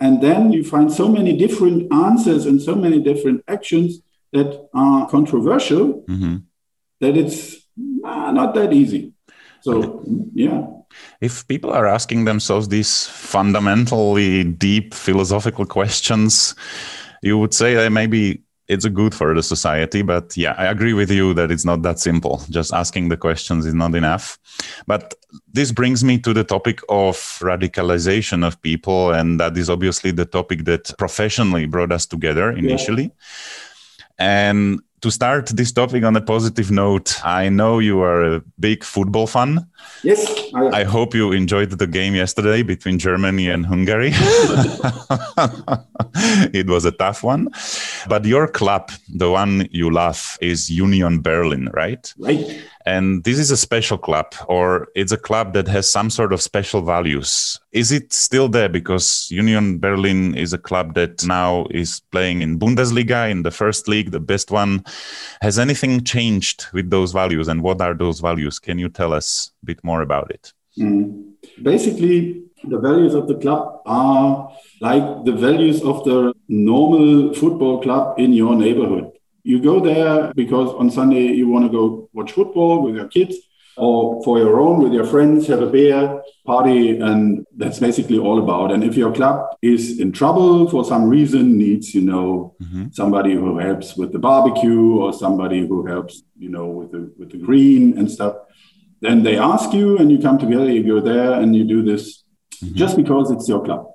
and 0.00 0.22
then 0.22 0.52
you 0.52 0.62
find 0.62 0.92
so 0.92 1.08
many 1.08 1.32
different 1.36 1.92
answers 1.92 2.46
and 2.46 2.60
so 2.60 2.74
many 2.74 3.00
different 3.00 3.42
actions 3.48 4.00
that 4.34 4.68
are 4.74 5.08
controversial 5.08 6.04
mm-hmm. 6.08 6.36
that 7.00 7.16
it's 7.16 7.54
uh, 8.04 8.32
not 8.32 8.54
that 8.54 8.72
easy. 8.72 9.12
So, 9.62 10.04
yeah. 10.34 10.66
If 11.20 11.46
people 11.48 11.70
are 11.70 11.86
asking 11.86 12.26
themselves 12.26 12.68
these 12.68 13.06
fundamentally 13.06 14.44
deep 14.44 14.92
philosophical 14.92 15.64
questions, 15.64 16.54
you 17.22 17.38
would 17.38 17.54
say 17.54 17.74
that 17.74 17.90
maybe 17.90 18.42
it's 18.68 18.84
a 18.84 18.90
good 18.90 19.14
for 19.14 19.34
the 19.34 19.42
society. 19.42 20.02
But 20.02 20.36
yeah, 20.36 20.54
I 20.58 20.66
agree 20.66 20.92
with 20.92 21.10
you 21.10 21.34
that 21.34 21.50
it's 21.50 21.64
not 21.64 21.82
that 21.82 21.98
simple. 21.98 22.42
Just 22.50 22.72
asking 22.72 23.08
the 23.08 23.16
questions 23.16 23.66
is 23.66 23.74
not 23.74 23.94
enough. 23.94 24.38
But 24.86 25.14
this 25.52 25.72
brings 25.72 26.02
me 26.02 26.18
to 26.18 26.32
the 26.32 26.44
topic 26.44 26.80
of 26.88 27.16
radicalization 27.40 28.46
of 28.46 28.60
people. 28.62 29.12
And 29.12 29.40
that 29.40 29.56
is 29.56 29.70
obviously 29.70 30.10
the 30.10 30.26
topic 30.26 30.64
that 30.64 30.92
professionally 30.98 31.66
brought 31.66 31.92
us 31.92 32.06
together 32.06 32.50
initially. 32.52 33.04
Yeah. 33.04 33.10
And 34.18 34.80
to 35.04 35.10
start 35.10 35.48
this 35.48 35.70
topic 35.70 36.02
on 36.02 36.16
a 36.16 36.20
positive 36.22 36.70
note, 36.70 37.20
I 37.22 37.50
know 37.50 37.78
you 37.78 38.00
are 38.00 38.36
a 38.36 38.42
big 38.58 38.82
football 38.82 39.26
fan. 39.26 39.66
Yes. 40.02 40.24
I, 40.54 40.80
I 40.80 40.84
hope 40.84 41.14
you 41.14 41.32
enjoyed 41.32 41.70
the 41.70 41.86
game 41.86 42.14
yesterday 42.14 42.62
between 42.62 42.98
Germany 42.98 43.50
and 43.50 43.66
Hungary. 43.66 44.12
it 46.54 46.66
was 46.68 46.86
a 46.86 46.92
tough 46.92 47.22
one. 47.22 47.48
But 48.08 48.24
your 48.24 48.48
club, 48.48 48.92
the 49.14 49.30
one 49.30 49.68
you 49.70 49.90
love, 49.90 50.38
is 50.40 50.70
Union 50.70 51.20
Berlin, 51.20 51.68
right? 51.74 52.10
Right. 52.18 52.62
And 52.86 53.24
this 53.24 53.38
is 53.38 53.50
a 53.50 53.56
special 53.56 53.96
club, 53.96 54.34
or 54.46 54.88
it's 54.94 55.12
a 55.12 55.16
club 55.16 55.54
that 55.54 55.66
has 55.68 55.90
some 55.90 56.10
sort 56.10 56.34
of 56.34 56.42
special 56.42 56.82
values. 56.82 57.58
Is 57.72 57.90
it 57.90 58.12
still 58.12 58.46
there? 58.46 58.68
Because 58.68 59.30
Union 59.30 59.78
Berlin 59.78 60.36
is 60.36 60.52
a 60.52 60.58
club 60.58 60.94
that 60.94 61.24
now 61.26 61.66
is 61.70 62.00
playing 62.12 62.42
in 62.42 62.58
Bundesliga, 62.58 63.30
in 63.30 63.42
the 63.42 63.50
first 63.50 63.88
league, 63.88 64.10
the 64.10 64.20
best 64.20 64.50
one. 64.50 64.84
Has 65.40 65.58
anything 65.58 66.04
changed 66.04 66.66
with 66.74 66.90
those 66.90 67.12
values, 67.12 67.48
and 67.48 67.62
what 67.62 67.80
are 67.80 67.94
those 67.94 68.20
values? 68.20 68.58
Can 68.58 68.78
you 68.78 68.90
tell 68.90 69.14
us 69.14 69.50
a 69.62 69.66
bit 69.66 69.82
more 69.82 70.02
about 70.02 70.30
it? 70.30 70.52
Mm. 70.78 71.32
Basically, 71.62 72.42
the 72.64 72.78
values 72.78 73.14
of 73.14 73.28
the 73.28 73.36
club 73.36 73.80
are 73.86 74.52
like 74.80 75.24
the 75.24 75.32
values 75.32 75.82
of 75.82 76.04
the 76.04 76.34
normal 76.48 77.32
football 77.34 77.80
club 77.80 78.18
in 78.18 78.32
your 78.32 78.54
neighborhood. 78.54 79.10
You 79.44 79.60
go 79.60 79.78
there 79.78 80.32
because 80.34 80.74
on 80.74 80.90
Sunday 80.90 81.26
you 81.32 81.48
want 81.48 81.66
to 81.66 81.70
go 81.70 82.08
watch 82.12 82.32
football 82.32 82.82
with 82.82 82.96
your 82.96 83.08
kids 83.08 83.36
or 83.76 84.22
for 84.22 84.38
your 84.38 84.60
own 84.60 84.82
with 84.82 84.92
your 84.92 85.04
friends, 85.04 85.46
have 85.48 85.60
a 85.60 85.66
beer, 85.66 86.22
party, 86.46 86.98
and 86.98 87.44
that's 87.56 87.78
basically 87.78 88.18
all 88.18 88.38
about. 88.38 88.72
And 88.72 88.84
if 88.84 88.96
your 88.96 89.12
club 89.12 89.56
is 89.62 90.00
in 90.00 90.12
trouble 90.12 90.68
for 90.70 90.84
some 90.84 91.08
reason, 91.08 91.58
needs, 91.58 91.94
you 91.94 92.02
know, 92.02 92.54
mm-hmm. 92.62 92.86
somebody 92.92 93.34
who 93.34 93.58
helps 93.58 93.96
with 93.96 94.12
the 94.12 94.18
barbecue 94.18 94.96
or 94.96 95.12
somebody 95.12 95.66
who 95.66 95.86
helps, 95.86 96.22
you 96.38 96.50
know, 96.50 96.66
with 96.66 96.92
the 96.92 97.12
with 97.18 97.30
the 97.32 97.38
green 97.38 97.98
and 97.98 98.10
stuff, 98.10 98.36
then 99.00 99.22
they 99.22 99.36
ask 99.38 99.72
you 99.72 99.98
and 99.98 100.10
you 100.10 100.18
come 100.18 100.38
together, 100.38 100.70
you 100.70 100.84
go 100.84 101.00
there 101.00 101.32
and 101.32 101.56
you 101.56 101.64
do 101.64 101.82
this 101.82 102.24
mm-hmm. 102.62 102.74
just 102.74 102.96
because 102.96 103.30
it's 103.30 103.48
your 103.48 103.64
club. 103.64 103.86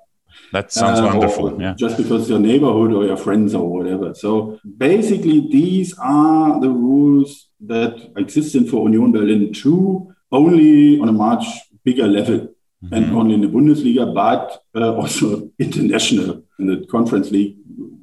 That 0.52 0.72
sounds 0.72 1.00
uh, 1.00 1.04
wonderful. 1.04 1.60
Yeah. 1.60 1.74
Just 1.74 1.96
because 1.96 2.28
your 2.28 2.38
neighborhood 2.38 2.92
or 2.92 3.04
your 3.04 3.16
friends 3.16 3.54
or 3.54 3.68
whatever. 3.68 4.14
So 4.14 4.58
basically, 4.78 5.48
these 5.48 5.96
are 5.98 6.60
the 6.60 6.70
rules 6.70 7.48
that 7.60 8.12
exist 8.16 8.54
in 8.54 8.66
for 8.66 8.88
Union 8.88 9.12
Berlin 9.12 9.52
too, 9.52 10.12
only 10.32 10.98
on 11.00 11.08
a 11.08 11.12
much 11.12 11.44
bigger 11.84 12.06
level. 12.06 12.48
Mm-hmm. 12.82 12.94
And 12.94 13.14
only 13.14 13.34
in 13.34 13.42
the 13.42 13.46
Bundesliga, 13.46 14.14
but 14.14 14.64
uh, 14.74 14.94
also 14.94 15.50
international 15.58 16.42
in 16.58 16.66
the 16.66 16.86
Conference 16.86 17.30
League, 17.30 17.58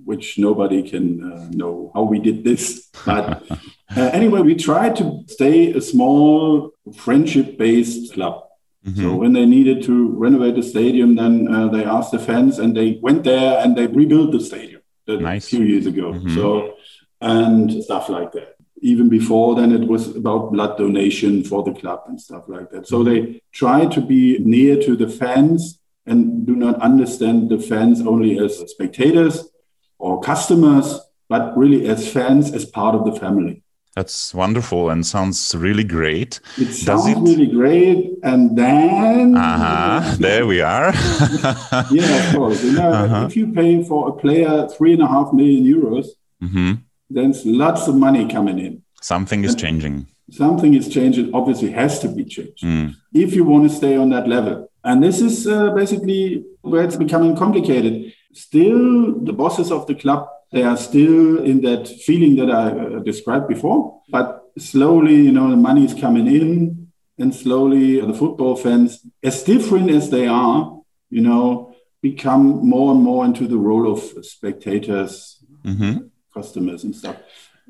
which 0.05 0.37
nobody 0.37 0.87
can 0.87 1.33
uh, 1.33 1.49
know 1.49 1.91
how 1.95 2.03
we 2.03 2.19
did 2.19 2.43
this. 2.43 2.87
But 3.05 3.43
uh, 3.49 4.09
anyway, 4.13 4.41
we 4.41 4.53
tried 4.53 4.95
to 4.97 5.23
stay 5.27 5.73
a 5.73 5.81
small 5.81 6.71
friendship 6.95 7.57
based 7.57 8.13
club. 8.13 8.46
Mm-hmm. 8.85 9.01
So 9.01 9.15
when 9.15 9.33
they 9.33 9.45
needed 9.45 9.83
to 9.83 10.09
renovate 10.09 10.55
the 10.55 10.63
stadium, 10.63 11.15
then 11.15 11.53
uh, 11.53 11.67
they 11.67 11.83
asked 11.83 12.11
the 12.11 12.19
fans, 12.19 12.59
and 12.59 12.75
they 12.75 12.99
went 13.01 13.23
there 13.23 13.59
and 13.59 13.75
they 13.75 13.87
rebuilt 13.87 14.31
the 14.31 14.39
stadium 14.39 14.81
nice. 15.07 15.47
a 15.47 15.49
few 15.49 15.65
years 15.65 15.85
ago. 15.85 16.13
Mm-hmm. 16.13 16.35
So 16.35 16.73
and 17.21 17.83
stuff 17.83 18.09
like 18.09 18.31
that. 18.33 18.55
Even 18.81 19.09
before 19.09 19.55
then, 19.55 19.71
it 19.71 19.87
was 19.87 20.15
about 20.15 20.51
blood 20.51 20.77
donation 20.77 21.43
for 21.43 21.63
the 21.63 21.73
club 21.73 22.03
and 22.07 22.21
stuff 22.21 22.43
like 22.47 22.69
that. 22.69 22.87
So 22.87 23.03
mm-hmm. 23.03 23.31
they 23.31 23.41
try 23.51 23.85
to 23.87 24.01
be 24.01 24.37
near 24.39 24.79
to 24.83 24.95
the 24.95 25.09
fans 25.09 25.79
and 26.05 26.45
do 26.45 26.55
not 26.55 26.79
understand 26.81 27.49
the 27.49 27.59
fans 27.59 28.01
only 28.01 28.39
as 28.39 28.59
spectators 28.69 29.49
or 29.97 30.21
customers, 30.21 30.99
but 31.27 31.57
really 31.57 31.89
as 31.89 32.07
fans, 32.07 32.53
as 32.53 32.65
part 32.65 32.95
of 32.95 33.03
the 33.05 33.19
family. 33.19 33.63
That's 33.97 34.31
wonderful 34.31 34.91
and 34.91 35.03
sounds 35.03 35.55
really 35.55 35.83
great. 35.83 36.39
It 36.55 36.71
sounds 36.71 37.07
it... 37.07 37.17
really 37.17 37.47
great. 37.47 38.13
And 38.21 38.55
then. 38.55 39.35
Uh-huh. 39.35 40.15
There 40.19 40.45
we 40.45 40.61
are. 40.61 40.93
yeah, 41.91 42.29
of 42.29 42.35
course. 42.35 42.63
You 42.63 42.73
know, 42.73 42.91
uh-huh. 42.91 43.25
If 43.25 43.35
you 43.35 43.51
pay 43.51 43.83
for 43.83 44.09
a 44.09 44.11
player 44.11 44.67
three 44.67 44.93
and 44.93 45.01
a 45.01 45.07
half 45.07 45.33
million 45.33 45.63
euros, 45.63 46.09
mm-hmm. 46.43 46.73
there's 47.09 47.43
lots 47.43 47.87
of 47.87 47.95
money 47.95 48.27
coming 48.27 48.59
in. 48.59 48.83
Something 49.01 49.43
is 49.43 49.53
and 49.53 49.61
changing. 49.61 50.07
Something 50.29 50.75
is 50.75 50.87
changing. 50.89 51.33
Obviously, 51.33 51.71
has 51.71 51.99
to 52.01 52.07
be 52.07 52.23
changed 52.23 52.63
mm. 52.63 52.93
if 53.15 53.33
you 53.33 53.43
want 53.45 53.67
to 53.67 53.75
stay 53.75 53.97
on 53.97 54.11
that 54.11 54.27
level. 54.27 54.69
And 54.83 55.01
this 55.01 55.21
is 55.21 55.47
uh, 55.47 55.71
basically 55.71 56.45
where 56.61 56.83
it's 56.83 56.97
becoming 56.97 57.35
complicated. 57.35 58.13
Still, 58.33 59.19
the 59.19 59.33
bosses 59.33 59.71
of 59.71 59.87
the 59.87 59.95
club 59.95 60.29
they 60.51 60.63
are 60.63 60.77
still 60.77 61.43
in 61.43 61.61
that 61.61 61.87
feeling 61.87 62.35
that 62.37 62.49
I 62.49 62.69
uh, 62.69 62.99
described 62.99 63.47
before. 63.47 64.01
But 64.09 64.43
slowly, 64.57 65.15
you 65.15 65.31
know, 65.31 65.49
the 65.49 65.57
money 65.57 65.85
is 65.85 65.93
coming 65.93 66.27
in, 66.27 66.87
and 67.17 67.33
slowly 67.33 67.99
the 67.99 68.13
football 68.13 68.55
fans, 68.55 69.05
as 69.23 69.43
different 69.43 69.89
as 69.89 70.09
they 70.09 70.27
are, 70.27 70.79
you 71.09 71.21
know, 71.21 71.75
become 72.01 72.67
more 72.67 72.93
and 72.93 73.01
more 73.01 73.25
into 73.25 73.47
the 73.47 73.57
role 73.57 73.91
of 73.91 73.99
spectators, 74.25 75.43
mm-hmm. 75.65 76.07
customers, 76.33 76.83
and 76.83 76.95
stuff. 76.95 77.17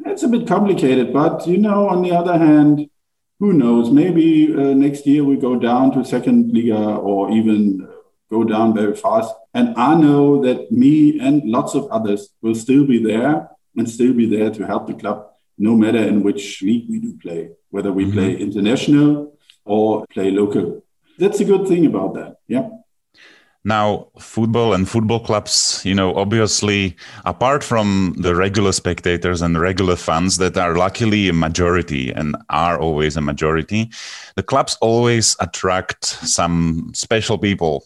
It's 0.06 0.24
a 0.24 0.28
bit 0.28 0.48
complicated, 0.48 1.14
but 1.14 1.48
you 1.48 1.58
know, 1.58 1.88
on 1.90 2.02
the 2.02 2.12
other 2.12 2.38
hand, 2.38 2.90
who 3.40 3.54
knows? 3.54 3.90
Maybe 3.92 4.54
uh, 4.54 4.74
next 4.74 5.06
year 5.06 5.24
we 5.24 5.38
go 5.38 5.58
down 5.58 5.92
to 5.94 6.04
second 6.04 6.54
Liga 6.54 6.96
or 6.96 7.32
even 7.32 7.88
go 8.30 8.44
down 8.44 8.74
very 8.74 8.96
fast. 8.96 9.34
And 9.54 9.76
I 9.76 9.96
know 9.96 10.42
that 10.44 10.72
me 10.72 11.20
and 11.20 11.44
lots 11.44 11.74
of 11.76 11.88
others 11.90 12.30
will 12.42 12.56
still 12.56 12.86
be 12.86 13.02
there 13.04 13.50
and 13.76 13.90
still 13.90 14.14
be 14.14 14.26
there 14.26 14.52
to 14.52 14.66
help 14.66 14.88
the 14.88 14.94
club, 14.94 15.28
no 15.58 15.76
matter 15.76 16.00
in 16.00 16.24
which 16.24 16.62
league 16.62 16.88
we 16.90 17.00
do 17.00 17.18
play, 17.22 17.50
whether 17.70 17.92
we 17.92 18.06
mm-hmm. 18.06 18.14
play 18.14 18.36
international 18.38 19.38
or 19.66 20.06
play 20.08 20.32
local. 20.32 20.84
That's 21.18 21.40
a 21.40 21.46
good 21.46 21.68
thing 21.68 21.86
about 21.86 22.14
that. 22.16 22.38
Yeah. 22.48 22.70
Now, 23.68 24.08
football 24.18 24.74
and 24.74 24.88
football 24.88 25.20
clubs, 25.20 25.82
you 25.84 25.94
know, 25.94 26.16
obviously, 26.16 26.96
apart 27.26 27.66
from 27.66 28.16
the 28.18 28.34
regular 28.34 28.72
spectators 28.72 29.42
and 29.42 29.60
regular 29.60 29.98
fans 29.98 30.38
that 30.38 30.58
are 30.58 30.78
luckily 30.78 31.28
a 31.28 31.34
majority 31.34 32.12
and 32.12 32.38
are 32.50 32.80
always 32.80 33.18
a 33.18 33.22
majority, 33.22 33.90
the 34.36 34.44
clubs 34.44 34.78
always 34.80 35.36
attract 35.42 36.06
some 36.06 36.92
special 36.94 37.38
people 37.38 37.84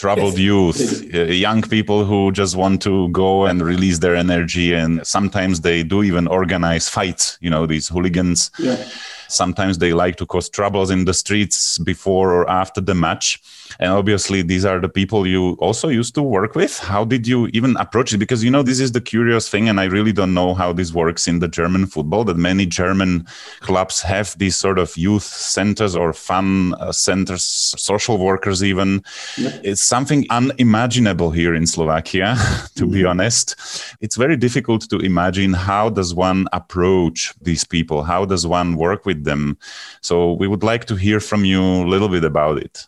troubled 0.00 0.38
youth, 0.38 1.14
uh, 1.14 1.24
young 1.24 1.60
people 1.60 2.04
who 2.06 2.32
just 2.32 2.56
want 2.56 2.80
to 2.80 3.08
go 3.10 3.44
and 3.44 3.62
release 3.62 3.98
their 3.98 4.16
energy. 4.16 4.72
And 4.72 5.06
sometimes 5.06 5.60
they 5.60 5.82
do 5.82 6.02
even 6.02 6.26
organize 6.26 6.88
fights, 6.88 7.36
you 7.40 7.50
know, 7.50 7.66
these 7.66 7.88
hooligans. 7.88 8.50
Yeah. 8.58 8.82
Sometimes 9.28 9.78
they 9.78 9.92
like 9.92 10.16
to 10.16 10.26
cause 10.26 10.48
troubles 10.48 10.90
in 10.90 11.04
the 11.04 11.12
streets 11.12 11.78
before 11.78 12.32
or 12.32 12.50
after 12.50 12.80
the 12.80 12.94
match. 12.94 13.40
And 13.78 13.92
obviously, 13.92 14.42
these 14.42 14.64
are 14.64 14.80
the 14.80 14.88
people 14.88 15.26
you 15.26 15.52
also 15.60 15.88
used 15.88 16.14
to 16.16 16.22
work 16.22 16.54
with. 16.54 16.78
How 16.78 17.04
did 17.04 17.26
you 17.26 17.48
even 17.48 17.76
approach 17.76 18.12
it? 18.12 18.18
Because, 18.18 18.42
you 18.42 18.50
know, 18.50 18.62
this 18.62 18.80
is 18.80 18.92
the 18.92 19.00
curious 19.00 19.48
thing. 19.48 19.68
And 19.68 19.80
I 19.80 19.84
really 19.84 20.12
don't 20.12 20.34
know 20.34 20.54
how 20.54 20.72
this 20.72 20.92
works 20.92 21.28
in 21.28 21.38
the 21.38 21.48
German 21.48 21.86
football, 21.86 22.24
that 22.24 22.36
many 22.36 22.66
German 22.66 23.26
clubs 23.60 24.02
have 24.02 24.36
these 24.38 24.56
sort 24.56 24.78
of 24.78 24.96
youth 24.96 25.22
centers 25.22 25.94
or 25.94 26.12
fun 26.12 26.74
uh, 26.74 26.92
centers, 26.92 27.42
social 27.42 28.18
workers, 28.18 28.64
even. 28.64 29.02
Yep. 29.36 29.60
It's 29.62 29.82
something 29.82 30.26
unimaginable 30.30 31.30
here 31.30 31.54
in 31.54 31.66
Slovakia, 31.66 32.36
to 32.74 32.84
mm-hmm. 32.84 32.92
be 32.92 33.04
honest. 33.04 33.56
It's 34.00 34.16
very 34.16 34.36
difficult 34.36 34.88
to 34.90 34.98
imagine 34.98 35.52
how 35.52 35.90
does 35.90 36.14
one 36.14 36.48
approach 36.52 37.32
these 37.40 37.64
people? 37.64 38.02
How 38.02 38.24
does 38.24 38.46
one 38.46 38.76
work 38.76 39.06
with 39.06 39.24
them? 39.24 39.58
So 40.00 40.32
we 40.34 40.48
would 40.48 40.62
like 40.62 40.86
to 40.86 40.96
hear 40.96 41.20
from 41.20 41.44
you 41.44 41.62
a 41.62 41.88
little 41.88 42.08
bit 42.08 42.24
about 42.24 42.58
it. 42.58 42.86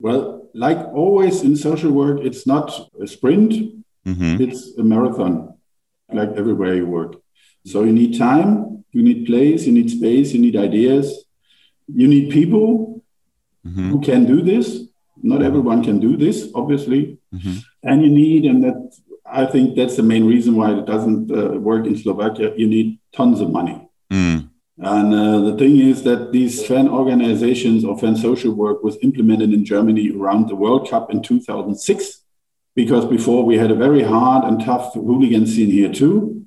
Well, 0.00 0.48
like 0.54 0.78
always 0.94 1.42
in 1.42 1.54
social 1.56 1.92
work, 1.92 2.20
it's 2.22 2.46
not 2.46 2.72
a 3.00 3.06
sprint, 3.06 3.52
mm-hmm. 4.06 4.42
it's 4.42 4.76
a 4.78 4.82
marathon, 4.82 5.54
like 6.12 6.30
everywhere 6.30 6.74
you 6.74 6.86
work. 6.86 7.16
So 7.66 7.84
you 7.84 7.92
need 7.92 8.18
time, 8.18 8.84
you 8.92 9.02
need 9.02 9.26
place, 9.26 9.66
you 9.66 9.72
need 9.72 9.90
space, 9.90 10.32
you 10.32 10.40
need 10.40 10.56
ideas, 10.56 11.24
you 11.86 12.08
need 12.08 12.30
people 12.30 13.02
mm-hmm. 13.66 13.90
who 13.90 14.00
can 14.00 14.24
do 14.24 14.42
this. 14.42 14.86
Not 15.22 15.42
everyone 15.42 15.84
can 15.84 16.00
do 16.00 16.16
this, 16.16 16.48
obviously. 16.54 17.18
Mm-hmm. 17.34 17.56
And 17.82 18.02
you 18.02 18.08
need, 18.08 18.44
and 18.46 18.64
that 18.64 18.96
I 19.26 19.46
think 19.46 19.76
that's 19.76 19.96
the 19.96 20.02
main 20.02 20.26
reason 20.26 20.56
why 20.56 20.72
it 20.72 20.86
doesn't 20.86 21.30
uh, 21.30 21.58
work 21.58 21.86
in 21.86 21.96
Slovakia, 21.96 22.52
you 22.56 22.66
need 22.66 22.98
tons 23.12 23.40
of 23.40 23.50
money. 23.50 23.88
Mm. 24.10 24.49
And 24.82 25.12
uh, 25.12 25.40
the 25.40 25.56
thing 25.58 25.78
is 25.78 26.04
that 26.04 26.32
these 26.32 26.66
fan 26.66 26.88
organizations 26.88 27.84
or 27.84 27.98
fan 27.98 28.16
social 28.16 28.52
work 28.54 28.82
was 28.82 28.96
implemented 29.02 29.52
in 29.52 29.62
Germany 29.62 30.10
around 30.10 30.48
the 30.48 30.56
World 30.56 30.88
Cup 30.88 31.10
in 31.10 31.22
2006, 31.22 32.22
because 32.74 33.04
before 33.04 33.44
we 33.44 33.58
had 33.58 33.70
a 33.70 33.74
very 33.74 34.02
hard 34.02 34.44
and 34.44 34.64
tough 34.64 34.94
hooligan 34.94 35.46
scene 35.46 35.70
here 35.70 35.92
too. 35.92 36.46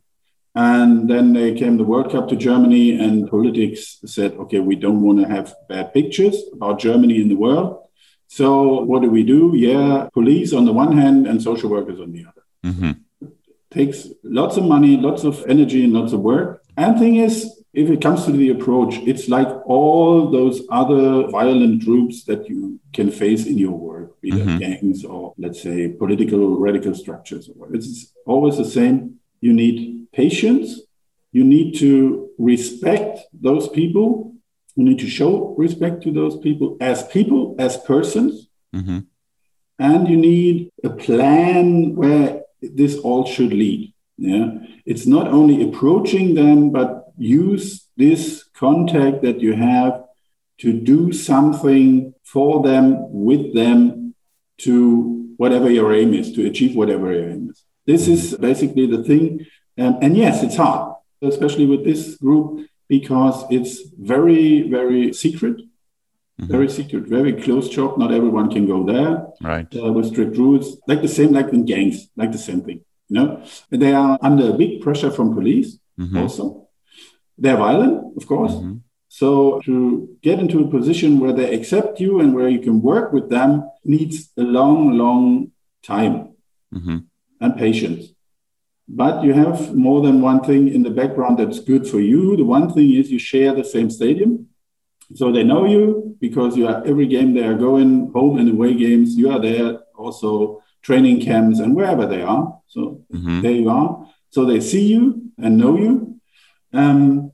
And 0.56 1.08
then 1.08 1.34
they 1.34 1.54
came 1.54 1.78
the 1.78 1.84
World 1.84 2.12
Cup 2.12 2.28
to 2.30 2.36
Germany, 2.36 3.00
and 3.00 3.30
politics 3.30 4.00
said, 4.06 4.34
okay, 4.34 4.60
we 4.60 4.76
don't 4.76 5.02
want 5.02 5.20
to 5.20 5.28
have 5.28 5.54
bad 5.70 5.94
pictures 5.94 6.36
about 6.54 6.80
Germany 6.80 7.22
in 7.22 7.30
the 7.30 7.36
world. 7.36 7.88
So 8.28 8.82
what 8.82 9.04
do 9.04 9.12
we 9.12 9.24
do? 9.24 9.52
Yeah, 9.54 10.10
police 10.12 10.54
on 10.54 10.66
the 10.66 10.74
one 10.74 10.98
hand 10.98 11.28
and 11.28 11.42
social 11.42 11.70
workers 11.70 12.00
on 12.00 12.12
the 12.12 12.26
other. 12.26 12.44
Mm-hmm. 12.66 13.28
Takes 13.70 14.08
lots 14.24 14.58
of 14.58 14.64
money, 14.64 14.98
lots 14.98 15.24
of 15.24 15.44
energy, 15.48 15.84
and 15.84 15.94
lots 15.94 16.14
of 16.14 16.22
work. 16.22 16.64
And 16.76 16.98
thing 16.98 17.18
is, 17.18 17.63
if 17.74 17.90
it 17.90 18.02
comes 18.02 18.26
to 18.26 18.32
the 18.32 18.50
approach, 18.50 18.96
it's 18.98 19.28
like 19.28 19.48
all 19.66 20.30
those 20.30 20.62
other 20.70 21.28
violent 21.28 21.84
groups 21.84 22.24
that 22.26 22.48
you 22.48 22.80
can 22.94 23.10
face 23.10 23.48
in 23.48 23.58
your 23.58 23.72
work, 23.72 24.22
be 24.22 24.32
mm-hmm. 24.32 24.60
gangs 24.60 25.04
or 25.04 25.34
let's 25.40 25.62
say 25.62 25.88
political 25.88 26.60
radical 26.60 26.94
structures. 26.94 27.50
It's 27.72 28.14
always 28.28 28.58
the 28.58 28.66
same. 28.66 29.16
You 29.42 29.54
need 29.54 30.08
patience. 30.12 30.82
You 31.32 31.44
need 31.44 31.76
to 31.80 32.30
respect 32.38 33.22
those 33.34 33.68
people. 33.68 34.36
You 34.76 34.84
need 34.84 35.00
to 35.00 35.10
show 35.10 35.56
respect 35.58 36.04
to 36.04 36.12
those 36.12 36.38
people 36.38 36.78
as 36.80 37.08
people, 37.08 37.56
as 37.58 37.78
persons. 37.78 38.50
Mm-hmm. 38.76 39.00
And 39.80 40.08
you 40.08 40.18
need 40.18 40.70
a 40.84 40.92
plan 40.92 41.96
where 41.96 42.44
this 42.62 42.98
all 42.98 43.26
should 43.26 43.52
lead. 43.52 43.94
Yeah. 44.18 44.60
It's 44.86 45.08
not 45.08 45.28
only 45.28 45.64
approaching 45.64 46.36
them, 46.36 46.70
but 46.70 47.03
use 47.18 47.88
this 47.98 48.44
contact 48.54 49.22
that 49.22 49.40
you 49.40 49.54
have 49.54 50.04
to 50.60 50.74
do 50.74 51.12
something 51.12 52.14
for 52.24 52.64
them, 52.64 53.12
with 53.12 53.54
them, 53.54 54.16
to 54.60 55.34
whatever 55.38 55.70
your 55.70 55.94
aim 55.94 56.14
is, 56.14 56.32
to 56.34 56.46
achieve 56.46 56.76
whatever 56.76 57.12
your 57.14 57.30
aim 57.30 57.50
is. 57.50 57.64
This 57.86 58.08
is 58.08 58.38
basically 58.38 58.88
the 58.88 59.04
thing. 59.04 59.46
Um, 59.78 59.98
and 60.02 60.16
yes, 60.16 60.44
it's 60.44 60.56
hard, 60.56 60.96
especially 61.22 61.66
with 61.66 61.84
this 61.84 62.16
group, 62.16 62.68
because 62.88 63.44
it's 63.50 63.82
very, 64.00 64.70
very 64.70 65.14
secret. 65.14 65.58
Mm-hmm. 66.40 66.52
Very 66.52 66.70
secret, 66.70 67.04
very 67.04 67.34
close 67.34 67.70
shop. 67.70 67.98
Not 67.98 68.12
everyone 68.12 68.50
can 68.50 68.66
go 68.66 68.84
there. 68.86 69.28
Right. 69.42 69.68
Uh, 69.76 69.92
with 69.94 70.08
strict 70.08 70.36
rules, 70.38 70.78
like 70.88 71.02
the 71.02 71.08
same, 71.08 71.32
like 71.32 71.50
in 71.54 71.66
gangs, 71.66 72.08
like 72.16 72.32
the 72.32 72.40
same 72.40 72.62
thing. 72.62 72.82
You 73.10 73.16
know, 73.16 73.44
they 73.70 73.94
are 73.94 74.18
under 74.22 74.54
big 74.54 74.82
pressure 74.82 75.12
from 75.12 75.36
police 75.36 75.78
mm-hmm. 76.00 76.18
also 76.18 76.64
they're 77.38 77.58
violent, 77.58 78.18
of 78.18 78.28
course. 78.28 78.54
Mm-hmm. 78.54 78.78
So 79.10 79.62
to 79.66 80.18
get 80.22 80.40
into 80.40 80.64
a 80.64 80.68
position 80.68 81.20
where 81.20 81.34
they 81.34 81.54
accept 81.54 82.00
you 82.00 82.20
and 82.20 82.34
where 82.34 82.50
you 82.50 82.60
can 82.60 82.82
work 82.82 83.14
with 83.14 83.30
them 83.30 83.70
needs 83.84 84.32
a 84.38 84.42
long, 84.42 84.98
long 84.98 85.52
time 85.84 86.34
mm-hmm. 86.74 86.98
and 87.40 87.58
patience. 87.58 88.08
But 88.88 89.24
you 89.24 89.34
have 89.34 89.76
more 89.76 90.02
than 90.02 90.22
one 90.22 90.44
thing 90.44 90.68
in 90.68 90.84
the 90.84 90.90
background 90.90 91.40
that's 91.40 91.60
good 91.60 91.88
for 91.88 92.00
you. 92.00 92.36
The 92.36 92.44
one 92.44 92.74
thing 92.74 92.94
is 92.94 93.12
you 93.12 93.20
share 93.20 93.54
the 93.54 93.64
same 93.64 93.90
stadium. 93.90 94.48
So 95.16 95.32
they 95.32 95.44
know 95.44 95.66
you 95.66 96.18
because 96.20 96.58
you 96.58 96.68
are 96.68 96.84
every 96.86 97.08
game 97.08 97.34
they 97.34 97.44
are 97.44 97.54
going, 97.54 98.12
home 98.14 98.38
and 98.40 98.50
away 98.50 98.74
games, 98.74 99.16
you 99.16 99.30
are 99.30 99.40
there, 99.40 99.80
also 99.96 100.62
training 100.82 101.22
camps 101.22 101.60
and 101.60 101.76
wherever 101.76 102.06
they 102.06 102.22
are. 102.22 102.60
So 102.68 103.04
mm-hmm. 103.14 103.42
there 103.42 103.52
you 103.52 103.70
are. 103.70 104.08
So 104.32 104.46
they 104.46 104.60
see 104.60 104.88
you 104.88 105.32
and 105.38 105.58
know 105.58 105.78
you. 105.78 106.13
Um, 106.74 107.32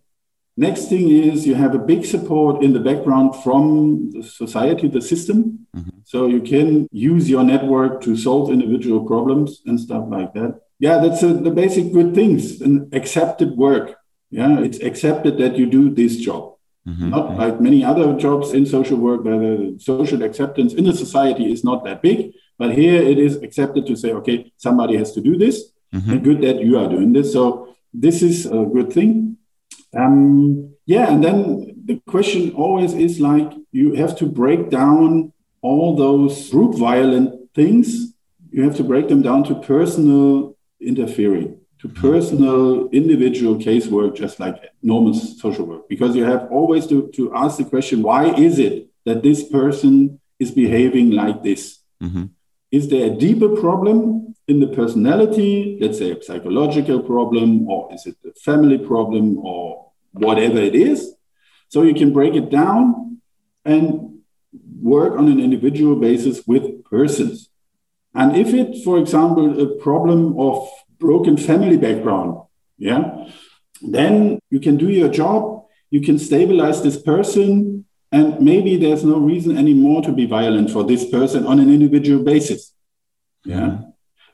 next 0.58 0.90
thing 0.90 1.10
is 1.10 1.48
you 1.48 1.56
have 1.56 1.74
a 1.74 1.80
big 1.80 2.06
support 2.06 2.64
in 2.64 2.74
the 2.74 2.80
background 2.80 3.36
from 3.44 4.12
the 4.12 4.24
society, 4.24 4.88
the 4.88 5.02
system. 5.02 5.68
Mm-hmm. 5.76 5.90
So 6.04 6.28
you 6.28 6.42
can 6.42 6.88
use 6.92 7.30
your 7.30 7.44
network 7.44 8.02
to 8.04 8.18
solve 8.18 8.52
individual 8.52 9.06
problems 9.06 9.62
and 9.66 9.80
stuff 9.80 10.06
like 10.10 10.34
that. 10.34 10.62
Yeah, 10.80 10.98
that's 11.00 11.24
a, 11.24 11.34
the 11.34 11.52
basic 11.52 11.92
good 11.94 12.16
things 12.16 12.62
and 12.62 12.94
accepted 12.94 13.58
work. 13.58 13.96
Yeah, 14.32 14.60
it's 14.60 14.80
accepted 14.80 15.38
that 15.40 15.58
you 15.58 15.66
do 15.66 15.90
this 15.90 16.18
job. 16.18 16.56
Mm-hmm. 16.88 17.10
Not 17.10 17.38
like 17.38 17.60
many 17.60 17.84
other 17.84 18.16
jobs 18.18 18.54
in 18.54 18.66
social 18.66 18.98
work 18.98 19.24
where 19.24 19.38
the 19.40 19.78
social 19.80 20.24
acceptance 20.24 20.74
in 20.74 20.86
the 20.86 20.94
society 20.94 21.52
is 21.52 21.64
not 21.64 21.84
that 21.86 22.02
big. 22.02 22.34
But 22.58 22.76
here 22.76 23.02
it 23.02 23.18
is 23.18 23.38
accepted 23.38 23.86
to 23.88 23.96
say, 23.96 24.12
okay, 24.14 24.52
somebody 24.58 24.98
has 24.98 25.12
to 25.14 25.22
do 25.22 25.38
this, 25.38 25.72
mm-hmm. 25.94 26.12
and 26.12 26.24
good 26.24 26.42
that 26.42 26.62
you 26.62 26.78
are 26.78 26.90
doing 26.90 27.14
this. 27.14 27.32
So 27.34 27.76
this 27.94 28.22
is 28.22 28.46
a 28.46 28.66
good 28.66 28.92
thing. 28.92 29.38
Um, 29.96 30.74
yeah, 30.86 31.12
and 31.12 31.24
then 31.24 31.84
the 31.86 32.02
question 32.08 32.54
always 32.54 32.94
is 32.94 33.20
like 33.20 33.52
you 33.72 33.94
have 33.94 34.18
to 34.18 34.26
break 34.26 34.70
down 34.70 35.34
all 35.62 35.96
those 35.96 36.50
group 36.50 36.76
violent 36.76 37.54
things. 37.54 38.14
You 38.52 38.64
have 38.64 38.76
to 38.78 38.84
break 38.84 39.08
them 39.10 39.22
down 39.22 39.44
to 39.46 39.56
personal 39.56 40.58
interfering 40.80 41.60
to 41.80 41.88
personal 41.88 42.90
individual 42.90 43.56
casework, 43.56 44.16
just 44.16 44.40
like 44.40 44.56
normal 44.82 45.14
social 45.14 45.66
work, 45.66 45.88
because 45.88 46.16
you 46.16 46.24
have 46.26 46.52
always 46.52 46.86
to, 46.88 47.10
to 47.16 47.34
ask 47.34 47.58
the 47.58 47.64
question 47.64 48.02
why 48.04 48.34
is 48.36 48.60
it 48.60 48.90
that 49.06 49.24
this 49.24 49.48
person 49.48 50.20
is 50.40 50.52
behaving 50.52 51.12
like 51.12 51.42
this? 51.42 51.80
Mm-hmm. 52.04 52.26
Is 52.72 52.90
there 52.90 53.12
a 53.12 53.16
deeper 53.16 53.50
problem 53.50 54.36
in 54.48 54.60
the 54.60 54.68
personality, 54.68 55.78
let's 55.82 55.98
say 55.98 56.12
a 56.12 56.22
psychological 56.22 57.02
problem, 57.02 57.68
or 57.68 57.94
is 57.94 58.06
it 58.06 58.18
a 58.26 58.34
family 58.40 58.78
problem, 58.78 59.38
or 59.40 59.92
whatever 60.12 60.58
it 60.58 60.76
is? 60.76 61.14
So 61.70 61.84
you 61.84 61.94
can 61.94 62.14
break 62.14 62.36
it 62.36 62.50
down 62.50 63.22
and 63.66 64.22
work 64.82 65.14
on 65.18 65.28
an 65.28 65.40
individual 65.40 65.96
basis 65.96 66.46
with 66.48 66.84
persons. 66.86 67.50
And 68.16 68.36
if 68.36 68.54
it, 68.54 68.84
for 68.84 68.98
example, 68.98 69.62
a 69.62 69.76
problem 69.78 70.40
of 70.40 70.68
broken 71.00 71.38
family 71.38 71.78
background, 71.78 72.42
yeah, 72.78 73.28
then 73.82 74.40
you 74.50 74.60
can 74.60 74.78
do 74.78 74.90
your 74.90 75.10
job, 75.10 75.66
you 75.90 76.02
can 76.02 76.18
stabilize 76.18 76.82
this 76.82 77.02
person, 77.02 77.86
and 78.12 78.40
maybe 78.40 78.76
there's 78.78 79.04
no 79.04 79.20
reason 79.20 79.58
anymore 79.58 80.02
to 80.02 80.12
be 80.12 80.26
violent 80.26 80.72
for 80.72 80.84
this 80.84 81.10
person 81.10 81.46
on 81.46 81.60
an 81.60 81.72
individual 81.72 82.24
basis. 82.24 82.74
Yeah. 83.46 83.82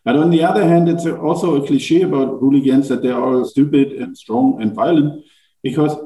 But 0.03 0.15
on 0.15 0.29
the 0.29 0.43
other 0.43 0.65
hand, 0.67 0.87
it's 0.87 1.05
also 1.05 1.61
a 1.61 1.67
cliche 1.67 2.03
about 2.03 2.39
hooligans 2.39 2.87
that 2.89 3.01
they 3.01 3.09
are 3.09 3.43
stupid 3.43 3.93
and 3.93 4.17
strong 4.17 4.61
and 4.61 4.73
violent 4.73 5.25
because 5.63 5.97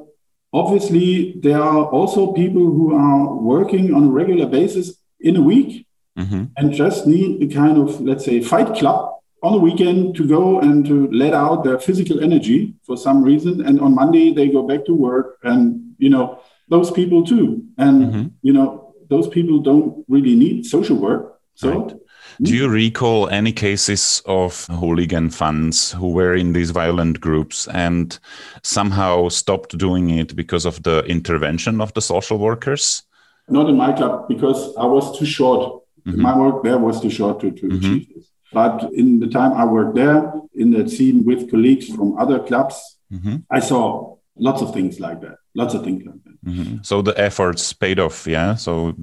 obviously 0.53 1.33
there 1.39 1.61
are 1.61 1.85
also 1.85 2.31
people 2.31 2.63
who 2.63 2.95
are 2.95 3.35
working 3.35 3.93
on 3.93 4.05
a 4.05 4.11
regular 4.11 4.47
basis 4.47 4.97
in 5.19 5.35
a 5.35 5.41
week 5.41 5.85
mm-hmm. 6.17 6.45
and 6.57 6.73
just 6.73 7.05
need 7.05 7.43
a 7.43 7.53
kind 7.53 7.77
of, 7.77 7.99
let's 8.01 8.25
say, 8.25 8.41
fight 8.41 8.73
club 8.75 9.19
on 9.43 9.53
the 9.53 9.59
weekend 9.59 10.15
to 10.15 10.27
go 10.27 10.59
and 10.59 10.85
to 10.85 11.09
let 11.11 11.33
out 11.33 11.63
their 11.63 11.79
physical 11.79 12.19
energy 12.19 12.73
for 12.85 12.97
some 12.97 13.23
reason 13.23 13.65
and 13.65 13.79
on 13.79 13.95
monday 13.95 14.33
they 14.33 14.49
go 14.49 14.63
back 14.63 14.83
to 14.85 14.93
work 14.93 15.37
and 15.43 15.95
you 15.97 16.09
know 16.09 16.39
those 16.69 16.91
people 16.91 17.23
too 17.23 17.63
and 17.77 18.03
mm-hmm. 18.03 18.27
you 18.41 18.53
know 18.53 18.93
those 19.09 19.27
people 19.27 19.59
don't 19.59 20.05
really 20.07 20.35
need 20.35 20.65
social 20.65 20.97
work 20.97 21.39
so 21.55 21.69
right. 21.69 21.95
do 22.41 22.55
you 22.55 22.69
recall 22.69 23.27
any 23.29 23.51
cases 23.51 24.21
of 24.25 24.65
hooligan 24.67 25.29
fans 25.29 25.91
who 25.91 26.09
were 26.09 26.35
in 26.35 26.53
these 26.53 26.71
violent 26.71 27.19
groups 27.19 27.67
and 27.67 28.19
somehow 28.63 29.27
stopped 29.27 29.77
doing 29.77 30.09
it 30.09 30.35
because 30.35 30.65
of 30.65 30.81
the 30.83 31.03
intervention 31.05 31.81
of 31.81 31.93
the 31.93 32.01
social 32.01 32.37
workers 32.37 33.03
not 33.47 33.69
in 33.69 33.75
my 33.75 33.91
club 33.91 34.27
because 34.27 34.75
i 34.77 34.85
was 34.85 35.17
too 35.17 35.25
short 35.25 35.83
mm-hmm. 36.05 36.21
my 36.21 36.37
work 36.37 36.63
there 36.63 36.77
was 36.77 37.01
too 37.01 37.09
short 37.09 37.39
to, 37.39 37.51
to 37.51 37.67
mm-hmm. 37.67 37.77
achieve 37.77 38.07
this 38.15 38.29
but 38.51 38.91
in 38.93 39.19
the 39.19 39.27
time 39.27 39.53
I 39.53 39.65
worked 39.65 39.95
there, 39.95 40.33
in 40.55 40.71
that 40.71 40.89
scene 40.89 41.23
with 41.23 41.49
colleagues 41.51 41.87
from 41.87 42.17
other 42.17 42.39
clubs, 42.39 42.97
mm-hmm. 43.11 43.37
I 43.49 43.59
saw 43.59 44.15
lots 44.35 44.61
of 44.61 44.73
things 44.73 44.99
like 44.99 45.21
that. 45.21 45.37
Lots 45.59 45.73
of 45.75 45.83
things 45.83 46.01
like 46.05 46.21
that. 46.25 46.37
Mm-hmm. 46.49 46.75
So 46.89 46.95
the 47.01 47.15
efforts 47.27 47.63
paid 47.73 47.99
off, 48.05 48.17
yeah. 48.35 48.55
So 48.55 48.95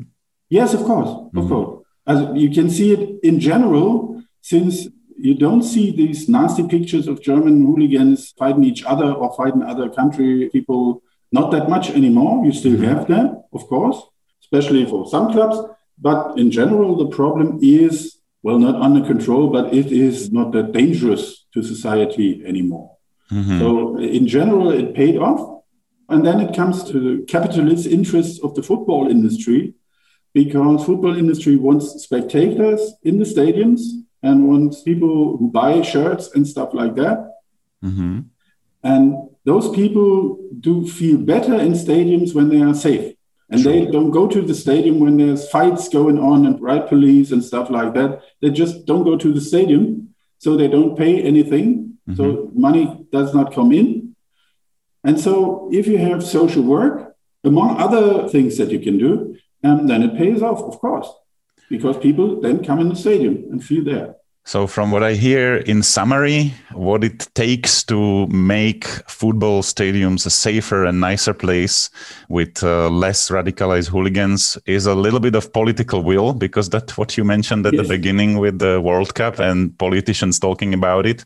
yes, 0.58 0.74
of 0.78 0.82
course, 0.90 1.08
mm-hmm. 1.08 1.38
of 1.38 1.48
course. 1.48 1.70
As 2.12 2.18
you 2.42 2.50
can 2.50 2.68
see 2.70 2.88
it 2.96 3.02
in 3.28 3.40
general, 3.40 4.22
since 4.52 4.74
you 5.26 5.34
don't 5.34 5.62
see 5.62 5.86
these 6.02 6.28
nasty 6.28 6.64
pictures 6.74 7.06
of 7.08 7.22
German 7.22 7.64
hooligans 7.66 8.18
fighting 8.38 8.64
each 8.64 8.82
other 8.84 9.10
or 9.20 9.34
fighting 9.40 9.62
other 9.62 9.88
country 9.88 10.48
people 10.56 11.02
not 11.32 11.50
that 11.50 11.68
much 11.68 11.90
anymore. 11.90 12.44
You 12.46 12.52
still 12.52 12.78
mm-hmm. 12.78 12.92
have 12.92 13.08
them, 13.08 13.42
of 13.52 13.62
course, 13.66 13.98
especially 14.42 14.84
for 14.86 15.08
some 15.08 15.32
clubs. 15.32 15.58
But 15.98 16.38
in 16.38 16.50
general, 16.50 16.96
the 16.96 17.08
problem 17.20 17.58
is 17.62 18.16
well, 18.46 18.60
not 18.60 18.80
under 18.80 19.04
control, 19.04 19.48
but 19.48 19.74
it 19.74 19.90
is 19.90 20.30
not 20.30 20.52
that 20.52 20.70
dangerous 20.70 21.46
to 21.52 21.64
society 21.64 22.44
anymore. 22.46 22.96
Mm-hmm. 23.32 23.58
So, 23.58 23.98
in 23.98 24.28
general, 24.28 24.70
it 24.70 24.94
paid 24.94 25.16
off. 25.18 25.55
And 26.08 26.24
then 26.24 26.40
it 26.40 26.54
comes 26.54 26.84
to 26.84 26.92
the 26.92 27.24
capitalist 27.24 27.86
interests 27.86 28.40
of 28.42 28.54
the 28.54 28.62
football 28.62 29.08
industry, 29.10 29.74
because 30.32 30.84
football 30.84 31.16
industry 31.16 31.56
wants 31.56 32.02
spectators 32.02 32.92
in 33.02 33.18
the 33.18 33.24
stadiums 33.24 33.80
and 34.22 34.48
wants 34.48 34.82
people 34.82 35.36
who 35.36 35.50
buy 35.50 35.82
shirts 35.82 36.34
and 36.34 36.46
stuff 36.46 36.74
like 36.74 36.94
that. 36.96 37.32
Mm-hmm. 37.84 38.20
And 38.82 39.28
those 39.44 39.70
people 39.70 40.38
do 40.60 40.86
feel 40.86 41.18
better 41.18 41.54
in 41.54 41.72
stadiums 41.72 42.34
when 42.34 42.48
they 42.48 42.60
are 42.60 42.74
safe. 42.74 43.14
And 43.48 43.60
sure. 43.60 43.72
they 43.72 43.86
don't 43.86 44.10
go 44.10 44.26
to 44.26 44.42
the 44.42 44.54
stadium 44.54 44.98
when 44.98 45.16
there's 45.16 45.48
fights 45.48 45.88
going 45.88 46.18
on 46.18 46.46
and 46.46 46.60
riot 46.60 46.88
police 46.88 47.30
and 47.30 47.44
stuff 47.44 47.70
like 47.70 47.94
that. 47.94 48.22
They 48.42 48.50
just 48.50 48.86
don't 48.86 49.04
go 49.04 49.16
to 49.16 49.32
the 49.32 49.40
stadium. 49.40 50.14
So 50.38 50.56
they 50.56 50.68
don't 50.68 50.96
pay 50.96 51.22
anything. 51.22 51.98
Mm-hmm. 52.08 52.16
So 52.16 52.50
money 52.54 53.06
does 53.10 53.34
not 53.34 53.54
come 53.54 53.72
in. 53.72 54.15
And 55.06 55.20
so 55.20 55.70
if 55.72 55.86
you 55.86 55.98
have 55.98 56.22
social 56.22 56.64
work, 56.64 57.16
among 57.44 57.80
other 57.80 58.28
things 58.28 58.58
that 58.58 58.70
you 58.70 58.80
can 58.80 58.98
do, 58.98 59.36
um, 59.62 59.86
then 59.86 60.02
it 60.02 60.16
pays 60.18 60.42
off, 60.42 60.60
of 60.60 60.78
course, 60.80 61.08
because 61.70 61.96
people 61.96 62.40
then 62.40 62.64
come 62.64 62.80
in 62.80 62.88
the 62.88 62.96
stadium 62.96 63.44
and 63.50 63.64
feel 63.64 63.84
there. 63.84 64.16
So, 64.44 64.68
from 64.68 64.92
what 64.92 65.02
I 65.02 65.14
hear 65.14 65.56
in 65.56 65.82
summary, 65.82 66.54
what 66.72 67.02
it 67.02 67.26
takes 67.34 67.82
to 67.84 68.28
make 68.28 68.84
football 69.08 69.62
stadiums 69.62 70.24
a 70.24 70.30
safer 70.30 70.84
and 70.84 71.00
nicer 71.00 71.34
place 71.34 71.90
with 72.28 72.62
uh, 72.62 72.88
less 72.88 73.28
radicalized 73.28 73.88
hooligans 73.88 74.56
is 74.66 74.86
a 74.86 74.94
little 74.94 75.18
bit 75.18 75.34
of 75.34 75.52
political 75.52 76.04
will, 76.04 76.32
because 76.32 76.68
that's 76.68 76.96
what 76.96 77.16
you 77.16 77.24
mentioned 77.24 77.66
at 77.66 77.74
yes. 77.74 77.82
the 77.82 77.88
beginning 77.88 78.38
with 78.38 78.60
the 78.60 78.80
World 78.80 79.16
Cup 79.16 79.40
and 79.40 79.76
politicians 79.78 80.38
talking 80.38 80.74
about 80.74 81.06
it. 81.06 81.24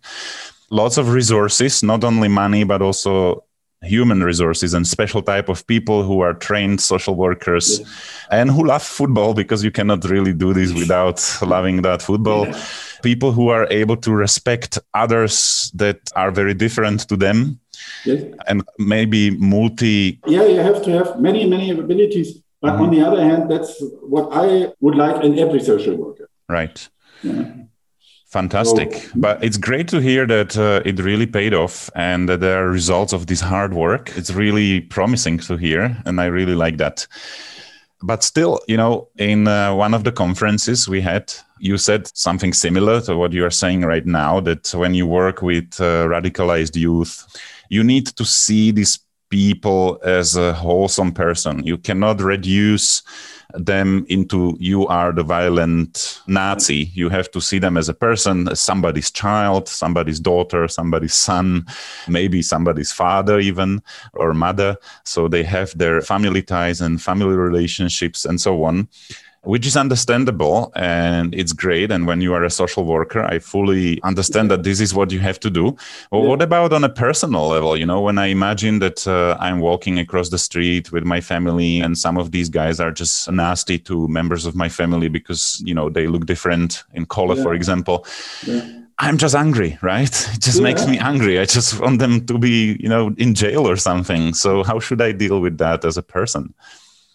Lots 0.70 0.96
of 0.96 1.12
resources, 1.12 1.82
not 1.82 2.04
only 2.04 2.28
money, 2.28 2.64
but 2.64 2.80
also 2.80 3.44
human 3.82 4.22
resources 4.22 4.74
and 4.74 4.86
special 4.86 5.22
type 5.22 5.48
of 5.48 5.66
people 5.66 6.02
who 6.02 6.20
are 6.20 6.34
trained 6.34 6.80
social 6.80 7.14
workers 7.14 7.80
yeah. 7.80 7.86
and 8.30 8.50
who 8.50 8.66
love 8.66 8.82
football 8.82 9.32
because 9.32 9.64
you 9.64 9.70
cannot 9.70 10.04
really 10.04 10.34
do 10.34 10.52
this 10.52 10.74
without 10.74 11.18
loving 11.42 11.80
that 11.80 12.02
football 12.02 12.46
yeah. 12.46 12.62
people 13.02 13.32
who 13.32 13.48
are 13.48 13.66
able 13.70 13.96
to 13.96 14.12
respect 14.12 14.78
others 14.92 15.70
that 15.74 15.98
are 16.14 16.30
very 16.30 16.52
different 16.52 17.08
to 17.08 17.16
them 17.16 17.58
yes. 18.04 18.22
and 18.48 18.62
maybe 18.78 19.30
multi 19.38 20.20
yeah 20.26 20.44
you 20.44 20.58
have 20.58 20.82
to 20.84 20.90
have 20.90 21.18
many 21.18 21.48
many 21.48 21.70
abilities 21.70 22.38
but 22.60 22.74
mm-hmm. 22.74 22.82
on 22.82 22.90
the 22.90 23.00
other 23.00 23.22
hand 23.22 23.50
that's 23.50 23.82
what 24.02 24.28
i 24.32 24.70
would 24.80 24.94
like 24.94 25.24
in 25.24 25.38
every 25.38 25.60
social 25.60 25.96
worker 25.96 26.28
right 26.50 26.90
yeah. 27.22 27.50
Fantastic. 28.30 28.94
So, 28.94 29.10
but 29.16 29.42
it's 29.42 29.56
great 29.56 29.88
to 29.88 30.00
hear 30.00 30.24
that 30.26 30.56
uh, 30.56 30.82
it 30.84 31.00
really 31.00 31.26
paid 31.26 31.52
off 31.52 31.90
and 31.96 32.28
that 32.28 32.38
there 32.38 32.64
are 32.64 32.70
results 32.70 33.12
of 33.12 33.26
this 33.26 33.40
hard 33.40 33.74
work. 33.74 34.12
It's 34.16 34.30
really 34.30 34.82
promising 34.82 35.38
to 35.40 35.56
hear. 35.56 35.96
And 36.06 36.20
I 36.20 36.26
really 36.26 36.54
like 36.54 36.76
that. 36.76 37.08
But 38.02 38.22
still, 38.22 38.60
you 38.68 38.76
know, 38.76 39.08
in 39.18 39.48
uh, 39.48 39.74
one 39.74 39.94
of 39.94 40.04
the 40.04 40.12
conferences 40.12 40.88
we 40.88 41.00
had, 41.00 41.34
you 41.58 41.76
said 41.76 42.08
something 42.16 42.52
similar 42.52 43.00
to 43.02 43.16
what 43.16 43.32
you 43.32 43.44
are 43.44 43.50
saying 43.50 43.82
right 43.82 44.06
now 44.06 44.38
that 44.40 44.72
when 44.74 44.94
you 44.94 45.06
work 45.06 45.42
with 45.42 45.80
uh, 45.80 46.06
radicalized 46.06 46.76
youth, 46.76 47.26
you 47.68 47.82
need 47.82 48.06
to 48.06 48.24
see 48.24 48.70
this 48.70 48.98
people 49.30 50.00
as 50.04 50.36
a 50.36 50.52
wholesome 50.52 51.12
person. 51.12 51.64
You 51.64 51.78
cannot 51.78 52.20
reduce 52.20 53.02
them 53.54 54.04
into 54.08 54.56
you 54.60 54.86
are 54.86 55.12
the 55.12 55.22
violent 55.22 56.20
Nazi. 56.26 56.90
You 56.94 57.08
have 57.08 57.30
to 57.32 57.40
see 57.40 57.58
them 57.58 57.76
as 57.76 57.88
a 57.88 57.94
person, 57.94 58.48
as 58.48 58.60
somebody's 58.60 59.10
child, 59.10 59.68
somebody's 59.68 60.20
daughter, 60.20 60.68
somebody's 60.68 61.14
son, 61.14 61.66
maybe 62.08 62.42
somebody's 62.42 62.92
father, 62.92 63.40
even 63.40 63.82
or 64.14 64.34
mother. 64.34 64.76
So 65.04 65.28
they 65.28 65.42
have 65.44 65.76
their 65.78 66.00
family 66.00 66.42
ties 66.42 66.80
and 66.80 67.00
family 67.00 67.36
relationships 67.36 68.24
and 68.24 68.40
so 68.40 68.64
on 68.64 68.88
which 69.42 69.66
is 69.66 69.76
understandable 69.76 70.70
and 70.76 71.34
it's 71.34 71.52
great. 71.52 71.90
And 71.90 72.06
when 72.06 72.20
you 72.20 72.34
are 72.34 72.44
a 72.44 72.50
social 72.50 72.84
worker, 72.84 73.22
I 73.22 73.38
fully 73.38 74.00
understand 74.02 74.50
that 74.50 74.64
this 74.64 74.80
is 74.80 74.94
what 74.94 75.10
you 75.12 75.18
have 75.20 75.40
to 75.40 75.50
do. 75.50 75.76
Well, 76.10 76.22
yeah. 76.22 76.28
what 76.28 76.42
about 76.42 76.72
on 76.72 76.84
a 76.84 76.88
personal 76.88 77.48
level? 77.48 77.76
You 77.76 77.86
know, 77.86 78.00
when 78.00 78.18
I 78.18 78.26
imagine 78.26 78.80
that 78.80 79.06
uh, 79.08 79.36
I'm 79.40 79.60
walking 79.60 79.98
across 79.98 80.28
the 80.28 80.38
street 80.38 80.92
with 80.92 81.04
my 81.04 81.20
family 81.20 81.80
and 81.80 81.96
some 81.96 82.18
of 82.18 82.32
these 82.32 82.48
guys 82.50 82.80
are 82.80 82.90
just 82.90 83.30
nasty 83.30 83.78
to 83.80 84.08
members 84.08 84.44
of 84.44 84.54
my 84.54 84.68
family 84.68 85.08
because, 85.08 85.62
you 85.64 85.74
know, 85.74 85.88
they 85.88 86.06
look 86.06 86.26
different 86.26 86.84
in 86.92 87.06
color, 87.06 87.36
yeah. 87.36 87.42
for 87.42 87.54
example. 87.54 88.06
Yeah. 88.46 88.80
I'm 88.98 89.16
just 89.16 89.34
angry, 89.34 89.78
right? 89.80 90.10
It 90.34 90.42
just 90.42 90.58
yeah. 90.58 90.64
makes 90.64 90.86
me 90.86 90.98
angry. 90.98 91.38
I 91.38 91.46
just 91.46 91.80
want 91.80 91.98
them 91.98 92.26
to 92.26 92.36
be, 92.36 92.76
you 92.78 92.88
know, 92.88 93.14
in 93.16 93.34
jail 93.34 93.66
or 93.66 93.76
something. 93.76 94.34
So 94.34 94.62
how 94.62 94.78
should 94.80 95.00
I 95.00 95.12
deal 95.12 95.40
with 95.40 95.56
that 95.58 95.86
as 95.86 95.96
a 95.96 96.02
person? 96.02 96.52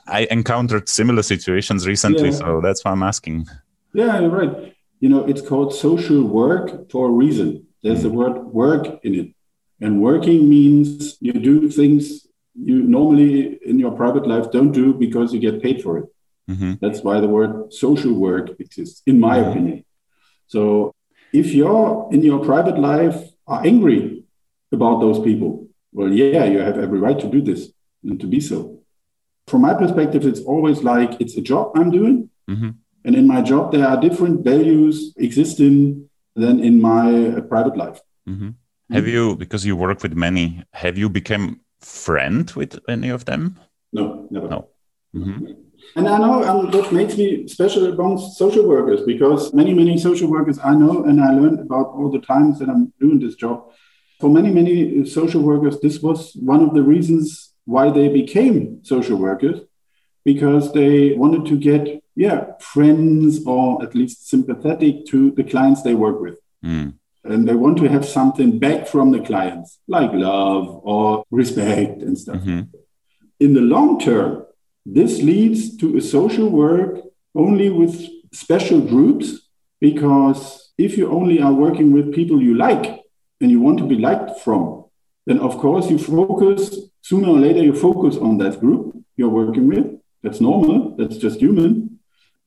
I 0.08 0.28
encountered 0.30 0.88
similar 0.88 1.24
situations 1.24 1.88
recently, 1.88 2.30
yeah. 2.30 2.36
so 2.36 2.62
that's 2.62 2.84
why 2.86 2.91
I'm 2.91 3.04
asking. 3.04 3.48
Yeah, 3.94 4.20
you're 4.20 4.30
right. 4.30 4.76
You 5.00 5.10
know, 5.10 5.26
it's 5.26 5.41
called 5.41 5.74
social 5.74 6.24
work 6.24 6.91
for 6.91 7.08
a 7.08 7.12
reason. 7.12 7.68
There's 7.82 8.00
mm. 8.00 8.04
the 8.04 8.10
word 8.10 8.46
work 8.46 9.00
in 9.04 9.15
it. 9.15 9.36
And 9.82 10.02
working 10.02 10.48
means 10.48 11.18
you 11.20 11.34
do 11.34 11.70
things 11.70 12.26
you 12.56 12.82
normally 12.82 13.60
in 13.65 13.80
your 13.80 13.91
private 13.91 14.26
life 14.26 14.52
don't 14.52 14.72
do 14.72 14.94
because 14.94 15.34
you 15.34 15.39
get 15.39 15.62
paid 15.62 15.84
for 15.84 15.98
it. 15.98 16.06
Mm-hmm. 16.50 16.74
That's 16.80 17.02
why 17.02 17.20
the 17.20 17.28
word 17.28 17.74
social 17.74 18.13
work 18.13 18.52
exists, 18.60 19.02
in 19.06 19.20
my 19.20 19.39
mm-hmm. 19.39 19.50
opinion. 19.50 19.86
So 20.48 20.94
if 21.34 21.54
you're 21.54 22.08
in 22.12 22.22
your 22.22 22.44
private 22.46 22.80
life 22.80 23.18
are 23.48 23.65
angry 23.65 24.24
about 24.72 25.02
those 25.02 25.20
people, 25.20 25.68
well, 25.91 26.12
yeah, 26.12 26.46
you 26.46 26.60
have 26.60 26.78
every 26.78 27.00
right 27.00 27.20
to 27.20 27.28
do 27.28 27.41
this 27.41 27.72
and 28.04 28.20
to 28.20 28.28
be 28.28 28.39
so 28.39 28.75
from 29.47 29.62
my 29.62 29.73
perspective, 29.73 30.25
it's 30.25 30.41
always 30.41 30.84
like 30.84 31.19
it's 31.21 31.38
a 31.38 31.41
job 31.41 31.71
I'm 31.75 31.91
doing. 31.91 32.29
Mm-hmm. 32.49 32.71
And 33.05 33.15
in 33.15 33.27
my 33.27 33.41
job, 33.41 33.71
there 33.71 33.88
are 33.88 33.99
different 33.99 34.43
values 34.43 35.13
existing 35.17 36.10
than 36.36 36.63
in 36.63 36.81
my 36.81 37.27
uh, 37.27 37.41
private 37.41 37.77
life. 37.77 37.99
Mm-hmm. 38.27 38.49
Have 38.91 39.08
you, 39.08 39.36
because 39.36 39.65
you 39.65 39.75
work 39.75 40.03
with 40.03 40.13
many, 40.13 40.63
have 40.73 40.97
you 40.97 41.10
become 41.10 41.62
friend 41.79 42.49
with 42.51 42.79
any 42.88 43.10
of 43.10 43.25
them? 43.25 43.60
No, 43.93 44.27
never. 44.29 44.47
No. 44.47 44.69
Mm-hmm. 45.15 45.45
And 45.95 46.08
I 46.10 46.17
know 46.17 46.43
um, 46.43 46.71
that 46.71 46.91
makes 46.91 47.15
me 47.15 47.47
special 47.47 47.86
among 47.86 48.17
social 48.17 48.67
workers 48.67 49.01
because 49.05 49.53
many, 49.53 49.73
many 49.73 49.97
social 49.97 50.29
workers 50.29 50.60
I 50.63 50.73
know 50.73 51.03
and 51.03 51.21
I 51.21 51.31
learned 51.34 51.60
about 51.60 51.88
all 51.88 52.12
the 52.12 52.19
times 52.19 52.60
that 52.60 52.69
I'm 52.69 52.91
doing 52.99 53.19
this 53.19 53.36
job. 53.36 53.71
For 54.19 54.29
many, 54.29 54.49
many 54.49 55.05
social 55.05 55.41
workers, 55.41 55.79
this 55.79 56.01
was 56.01 56.34
one 56.36 56.63
of 56.63 56.73
the 56.73 56.81
reasons 56.81 57.53
why 57.65 57.89
they 57.89 58.08
became 58.08 58.84
social 58.84 59.17
workers 59.17 59.60
because 60.23 60.73
they 60.73 61.13
wanted 61.13 61.45
to 61.45 61.58
get 61.58 62.04
yeah 62.15 62.54
friends 62.60 63.45
or 63.45 63.84
at 63.84 63.95
least 63.95 64.28
sympathetic 64.28 65.06
to 65.06 65.32
the 65.32 65.43
clients 65.43 65.82
they 65.82 65.93
work 65.93 66.19
with 66.19 66.39
mm. 66.63 66.93
and 67.23 67.47
they 67.47 67.56
want 67.56 67.78
to 67.78 67.88
have 67.88 68.06
something 68.06 68.58
back 68.58 68.88
from 68.88 69.12
the 69.12 69.19
clients 69.19 69.80
like 69.88 70.12
love 70.13 70.82
or 70.84 71.23
respect 71.32 72.01
and 72.01 72.17
stuff 72.17 72.38
mm-hmm. 72.38 72.62
in 73.39 73.54
the 73.54 73.62
long 73.62 73.99
term 73.99 74.45
this 74.86 75.21
leads 75.21 75.75
to 75.78 75.97
a 75.97 76.01
social 76.01 76.49
work 76.49 76.99
only 77.34 77.69
with 77.69 78.08
special 78.32 78.80
groups 78.80 79.49
because 79.80 80.71
if 80.78 80.97
you 80.97 81.12
only 81.12 81.41
are 81.41 81.54
working 81.54 81.91
with 81.91 82.13
people 82.13 82.41
you 82.41 82.56
like 82.56 83.01
and 83.41 83.51
you 83.51 83.60
want 83.60 83.78
to 83.78 83.88
be 83.88 83.95
liked 83.95 84.39
from 84.39 84.86
then 85.25 85.39
of 85.39 85.58
course 85.58 85.89
you 85.89 85.97
focus 85.97 86.80
sooner 87.08 87.30
or 87.30 87.38
later 87.38 87.62
you 87.62 87.74
focus 87.74 88.18
on 88.18 88.39
that 88.39 88.60
group 88.60 88.84
you're 89.15 89.38
working 89.44 89.68
with. 89.68 89.86
That's 90.24 90.41
normal, 90.41 90.96
that's 90.98 91.18
just 91.18 91.39
human. 91.39 92.00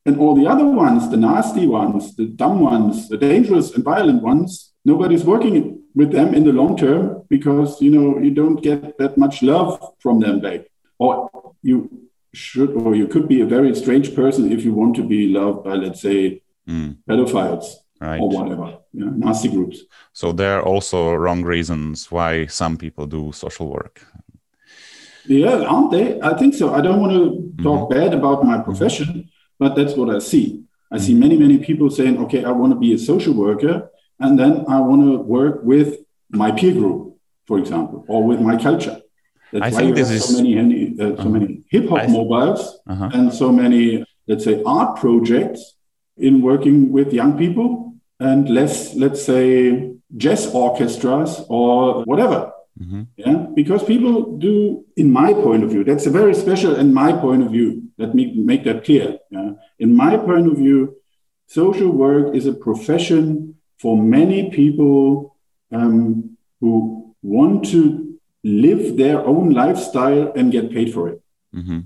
And 0.05 0.18
all 0.18 0.35
the 0.35 0.49
other 0.49 0.66
ones, 0.66 1.09
the 1.11 1.16
nasty 1.16 1.66
ones, 1.68 2.16
the 2.16 2.27
dumb 2.27 2.59
ones, 2.61 3.09
the 3.09 3.18
dangerous 3.18 3.75
and 3.75 3.85
violent 3.85 4.21
ones, 4.21 4.73
nobody's 4.85 5.25
working 5.25 5.83
with 5.94 6.11
them 6.11 6.35
in 6.35 6.42
the 6.44 6.53
long 6.53 6.77
term 6.77 7.23
because 7.29 7.81
you 7.81 7.90
know 7.90 8.18
you 8.18 8.33
don't 8.33 8.61
get 8.68 8.99
that 8.99 9.16
much 9.16 9.42
love 9.42 9.71
from 10.01 10.18
them 10.18 10.40
back. 10.40 10.61
Or 10.99 11.31
you 11.62 12.09
should 12.33 12.71
or 12.83 12.97
you 12.97 13.07
could 13.07 13.29
be 13.29 13.40
a 13.42 13.53
very 13.57 13.73
strange 13.77 14.09
person 14.14 14.51
if 14.51 14.64
you 14.64 14.73
want 14.75 14.97
to 14.97 15.05
be 15.14 15.29
loved 15.29 15.64
by 15.64 15.75
let's 15.75 16.03
say 16.03 16.42
mm. 16.68 16.97
pedophiles 17.09 17.66
right. 18.01 18.21
or 18.21 18.29
whatever, 18.29 18.79
yeah, 18.92 19.11
nasty 19.27 19.49
groups. 19.49 19.79
So 20.12 20.33
there 20.33 20.59
are 20.59 20.62
also 20.62 21.14
wrong 21.14 21.42
reasons 21.44 22.11
why 22.11 22.47
some 22.47 22.77
people 22.77 23.07
do 23.07 23.31
social 23.33 23.68
work. 23.68 24.05
Yeah, 25.29 25.64
aren't 25.64 25.91
they? 25.91 26.21
I 26.21 26.35
think 26.38 26.55
so. 26.55 26.75
I 26.75 26.81
don't 26.81 27.01
want 27.01 27.12
to 27.12 27.62
talk 27.62 27.91
mm-hmm. 27.91 27.99
bad 27.99 28.14
about 28.14 28.45
my 28.45 28.59
profession, 28.59 29.31
but 29.59 29.75
that's 29.77 29.95
what 29.95 30.09
I 30.14 30.19
see. 30.19 30.64
I 30.91 30.99
see 30.99 31.14
many, 31.14 31.37
many 31.37 31.59
people 31.59 31.91
saying, 31.91 32.19
okay, 32.25 32.45
I 32.45 32.51
want 32.51 32.73
to 32.73 32.79
be 32.79 32.95
a 32.95 32.99
social 32.99 33.35
worker, 33.35 33.91
and 34.19 34.38
then 34.38 34.64
I 34.69 34.81
want 34.81 35.03
to 35.03 35.19
work 35.19 35.61
with 35.62 35.99
my 36.31 36.51
peer 36.51 36.73
group, 36.73 37.19
for 37.47 37.59
example, 37.59 38.05
or 38.09 38.25
with 38.25 38.41
my 38.41 38.57
culture. 38.57 39.01
That's 39.53 39.64
I 39.67 39.71
why 39.71 39.79
think 39.79 39.97
you 39.97 40.05
have 40.05 40.12
is... 40.12 40.25
so 40.25 40.43
many, 40.43 40.95
uh, 40.95 40.97
so 40.99 41.14
uh-huh. 41.14 41.29
many 41.29 41.62
hip 41.69 41.88
hop 41.88 42.01
th- 42.01 42.11
mobiles 42.11 42.79
uh-huh. 42.87 43.11
and 43.12 43.33
so 43.33 43.53
many, 43.53 44.05
let's 44.27 44.45
say, 44.45 44.62
art 44.64 44.99
projects 44.99 45.75
in 46.17 46.43
working 46.43 46.91
with 46.91 47.12
young 47.12 47.37
people 47.38 47.95
and 48.21 48.49
less, 48.49 48.95
let's 48.95 49.23
say, 49.23 49.91
jazz 50.17 50.53
orchestras 50.55 51.45
or 51.49 52.05
whatever. 52.05 52.53
Mm-hmm. 52.81 53.03
Yeah, 53.17 53.47
because 53.55 53.83
people 53.83 54.37
do, 54.38 54.85
in 54.97 55.11
my 55.11 55.33
point 55.33 55.64
of 55.64 55.71
view, 55.71 55.85
that's 55.85 56.07
a 56.07 56.11
very 56.11 56.35
special 56.35 56.77
in 56.77 56.95
my 56.95 57.12
point 57.12 57.43
of 57.43 57.51
view. 57.51 57.91
Let 57.99 58.14
me 58.14 58.35
make 58.35 58.64
that 58.64 58.85
clear. 58.85 59.19
Yeah? 59.31 59.53
In 59.79 59.95
my 59.97 60.17
point 60.17 60.47
of 60.47 60.57
view, 60.57 60.97
social 61.47 61.91
work 61.91 62.35
is 62.35 62.47
a 62.47 62.53
profession 62.53 63.57
for 63.79 64.01
many 64.01 64.51
people 64.51 65.37
um, 65.73 66.37
who 66.61 67.14
want 67.23 67.67
to 67.71 68.19
live 68.45 68.97
their 68.97 69.25
own 69.25 69.51
lifestyle 69.51 70.33
and 70.37 70.53
get 70.53 70.71
paid 70.71 70.93
for 70.95 71.09
it. 71.09 71.23
Mm-hmm. 71.55 71.81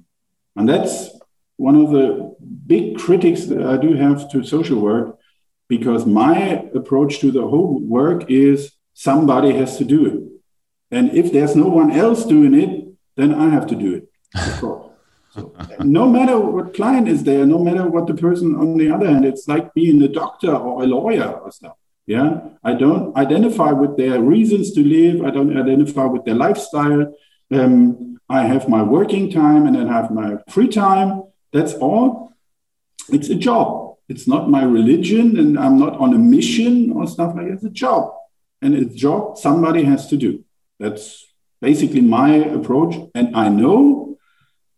And 0.56 0.68
that's 0.68 1.10
one 1.56 1.76
of 1.76 1.90
the 1.90 2.36
big 2.66 2.98
critics 2.98 3.46
that 3.46 3.62
I 3.62 3.76
do 3.76 3.94
have 3.94 4.30
to 4.32 4.44
social 4.44 4.80
work 4.80 5.18
because 5.68 6.04
my 6.04 6.68
approach 6.74 7.20
to 7.20 7.30
the 7.30 7.46
whole 7.46 7.80
work 7.80 8.30
is 8.30 8.72
somebody 8.92 9.52
has 9.52 9.78
to 9.78 9.84
do 9.84 10.06
it. 10.06 10.31
And 10.92 11.12
if 11.16 11.32
there's 11.32 11.56
no 11.56 11.68
one 11.68 11.90
else 11.90 12.24
doing 12.24 12.54
it, 12.54 12.86
then 13.16 13.34
I 13.34 13.48
have 13.48 13.66
to 13.68 13.74
do 13.74 13.94
it. 13.94 14.08
so, 14.60 14.92
no 15.80 16.06
matter 16.08 16.38
what 16.38 16.74
client 16.74 17.08
is 17.08 17.24
there, 17.24 17.46
no 17.46 17.58
matter 17.58 17.88
what 17.88 18.06
the 18.06 18.14
person 18.14 18.54
on 18.54 18.76
the 18.76 18.90
other 18.90 19.06
hand, 19.06 19.24
it's 19.24 19.48
like 19.48 19.72
being 19.72 20.02
a 20.02 20.08
doctor 20.08 20.54
or 20.54 20.82
a 20.82 20.86
lawyer 20.86 21.30
or 21.30 21.50
stuff. 21.50 21.76
Yeah, 22.06 22.40
I 22.62 22.74
don't 22.74 23.16
identify 23.16 23.72
with 23.72 23.96
their 23.96 24.20
reasons 24.20 24.72
to 24.72 24.84
live. 24.84 25.24
I 25.24 25.30
don't 25.30 25.56
identify 25.56 26.04
with 26.04 26.24
their 26.24 26.34
lifestyle. 26.34 27.14
Um, 27.50 28.20
I 28.28 28.42
have 28.42 28.68
my 28.68 28.82
working 28.82 29.30
time 29.30 29.66
and 29.66 29.76
then 29.76 29.88
I 29.88 29.92
have 29.92 30.10
my 30.10 30.36
free 30.50 30.68
time. 30.68 31.22
That's 31.52 31.74
all. 31.74 32.32
It's 33.08 33.28
a 33.30 33.34
job. 33.34 33.96
It's 34.08 34.28
not 34.28 34.50
my 34.50 34.64
religion, 34.64 35.38
and 35.38 35.58
I'm 35.58 35.78
not 35.78 35.94
on 35.98 36.12
a 36.12 36.18
mission 36.18 36.92
or 36.92 37.06
stuff 37.06 37.34
like 37.34 37.46
that. 37.46 37.54
It's 37.54 37.64
a 37.64 37.70
job, 37.70 38.12
and 38.60 38.74
it's 38.74 38.94
a 38.94 38.98
job 38.98 39.38
somebody 39.38 39.84
has 39.84 40.08
to 40.08 40.16
do. 40.16 40.44
That's 40.82 41.06
basically 41.60 42.00
my 42.00 42.30
approach. 42.58 42.92
And 43.14 43.36
I 43.36 43.48
know 43.48 44.16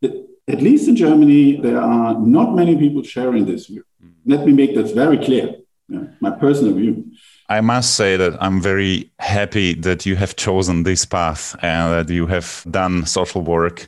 that, 0.02 0.12
at 0.54 0.60
least 0.60 0.88
in 0.90 0.96
Germany, 0.96 1.56
there 1.66 1.80
are 1.80 2.14
not 2.36 2.54
many 2.54 2.76
people 2.76 3.02
sharing 3.02 3.46
this 3.46 3.66
view. 3.66 3.84
Mm. 4.04 4.12
Let 4.26 4.40
me 4.46 4.52
make 4.52 4.74
that 4.74 4.94
very 4.94 5.18
clear. 5.26 5.46
Yeah, 5.88 6.04
my 6.20 6.32
personal 6.44 6.74
view. 6.74 6.94
I 7.48 7.60
must 7.60 7.94
say 7.94 8.16
that 8.16 8.42
I'm 8.42 8.62
very 8.62 9.10
happy 9.18 9.74
that 9.74 10.06
you 10.06 10.16
have 10.16 10.34
chosen 10.34 10.82
this 10.82 11.04
path 11.04 11.54
and 11.60 11.92
that 11.92 12.12
you 12.12 12.26
have 12.26 12.64
done 12.70 13.04
social 13.04 13.42
work 13.42 13.86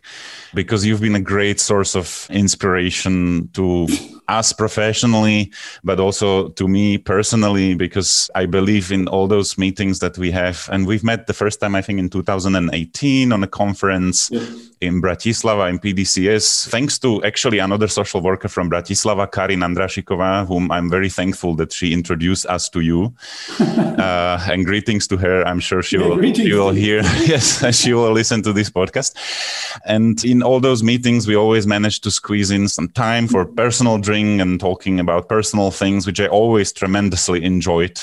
because 0.55 0.85
you've 0.85 1.01
been 1.01 1.15
a 1.15 1.21
great 1.21 1.59
source 1.59 1.97
of 1.97 2.27
inspiration 2.29 3.49
to 3.55 3.89
us 4.29 4.53
professionally, 4.53 5.53
but 5.85 6.01
also 6.01 6.49
to 6.51 6.69
me 6.69 6.99
personally, 6.99 7.75
because 7.75 8.31
I 8.35 8.45
believe 8.47 8.93
in 8.93 9.09
all 9.09 9.27
those 9.27 9.57
meetings 9.57 10.01
that 10.01 10.19
we 10.19 10.31
have. 10.33 10.69
And 10.71 10.87
we've 10.87 11.05
met 11.05 11.27
the 11.27 11.35
first 11.35 11.61
time, 11.61 11.75
I 11.75 11.83
think, 11.83 11.99
in 11.99 12.11
2018 12.11 13.33
on 13.33 13.43
a 13.43 13.47
conference 13.47 14.31
in 14.81 15.01
Bratislava 15.01 15.71
in 15.71 15.79
PDCS, 15.79 16.69
thanks 16.69 16.99
to 16.99 17.23
actually 17.25 17.59
another 17.59 17.89
social 17.89 18.21
worker 18.21 18.49
from 18.49 18.71
Bratislava, 18.71 19.31
Karin 19.31 19.61
Andrašikova, 19.61 20.47
whom 20.47 20.71
I'm 20.71 20.91
very 20.91 21.09
thankful 21.09 21.55
that 21.57 21.73
she 21.73 21.93
introduced 21.93 22.45
us 22.47 22.69
to 22.71 22.81
you. 22.81 23.15
uh, 23.61 24.45
and 24.49 24.65
greetings 24.65 25.07
to 25.09 25.17
her. 25.17 25.47
I'm 25.47 25.61
sure 25.61 25.83
she 25.83 25.99
yeah, 25.99 26.07
will, 26.07 26.35
she 26.35 26.53
will 26.53 26.71
hear, 26.71 26.97
yes, 27.27 27.77
she 27.81 27.93
will 27.93 28.13
listen 28.13 28.43
to 28.43 28.53
this 28.53 28.71
podcast. 28.71 29.15
And 29.85 30.25
in 30.25 30.43
all 30.43 30.61
those 30.61 30.83
meetings, 30.83 31.27
we 31.27 31.37
always 31.37 31.67
manage 31.67 32.01
to 32.03 32.11
squeeze 32.11 32.51
in 32.51 32.69
some 32.69 32.89
time 32.89 33.29
for 33.29 33.45
personal 33.45 33.99
drink 33.99 34.41
and 34.41 34.59
talking 34.61 35.01
about 35.01 35.29
personal 35.29 35.71
things, 35.71 36.07
which 36.07 36.21
I 36.21 36.27
always 36.27 36.73
tremendously 36.73 37.45
enjoyed 37.45 38.01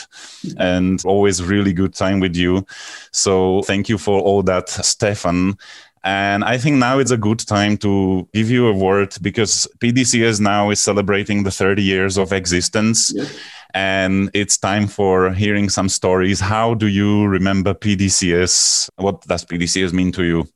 and 0.58 1.04
always 1.06 1.44
really 1.44 1.74
good 1.74 1.94
time 1.94 2.20
with 2.20 2.36
you. 2.36 2.66
So 3.12 3.62
thank 3.64 3.90
you 3.90 3.98
for 3.98 4.20
all 4.22 4.44
that, 4.44 4.70
Stefan. 4.70 5.58
And 6.04 6.44
I 6.44 6.58
think 6.58 6.78
now 6.78 7.00
it's 7.00 7.12
a 7.12 7.18
good 7.18 7.40
time 7.40 7.78
to 7.78 8.28
give 8.34 8.50
you 8.50 8.68
a 8.68 8.74
word 8.74 9.16
because 9.22 9.68
PDCS 9.80 10.42
now 10.42 10.70
is 10.70 10.82
celebrating 10.82 11.44
the 11.44 11.52
30 11.52 11.82
years 11.82 12.18
of 12.18 12.34
existence. 12.34 13.14
Yes. 13.16 13.40
And 13.74 14.30
it's 14.34 14.58
time 14.58 14.88
for 14.88 15.32
hearing 15.32 15.70
some 15.70 15.90
stories. 15.90 16.40
How 16.40 16.76
do 16.76 16.88
you 16.88 17.26
remember 17.26 17.74
PDCS? 17.74 18.90
What 18.98 19.22
does 19.22 19.46
PDCS 19.46 19.94
mean 19.94 20.12
to 20.12 20.24
you? 20.24 20.48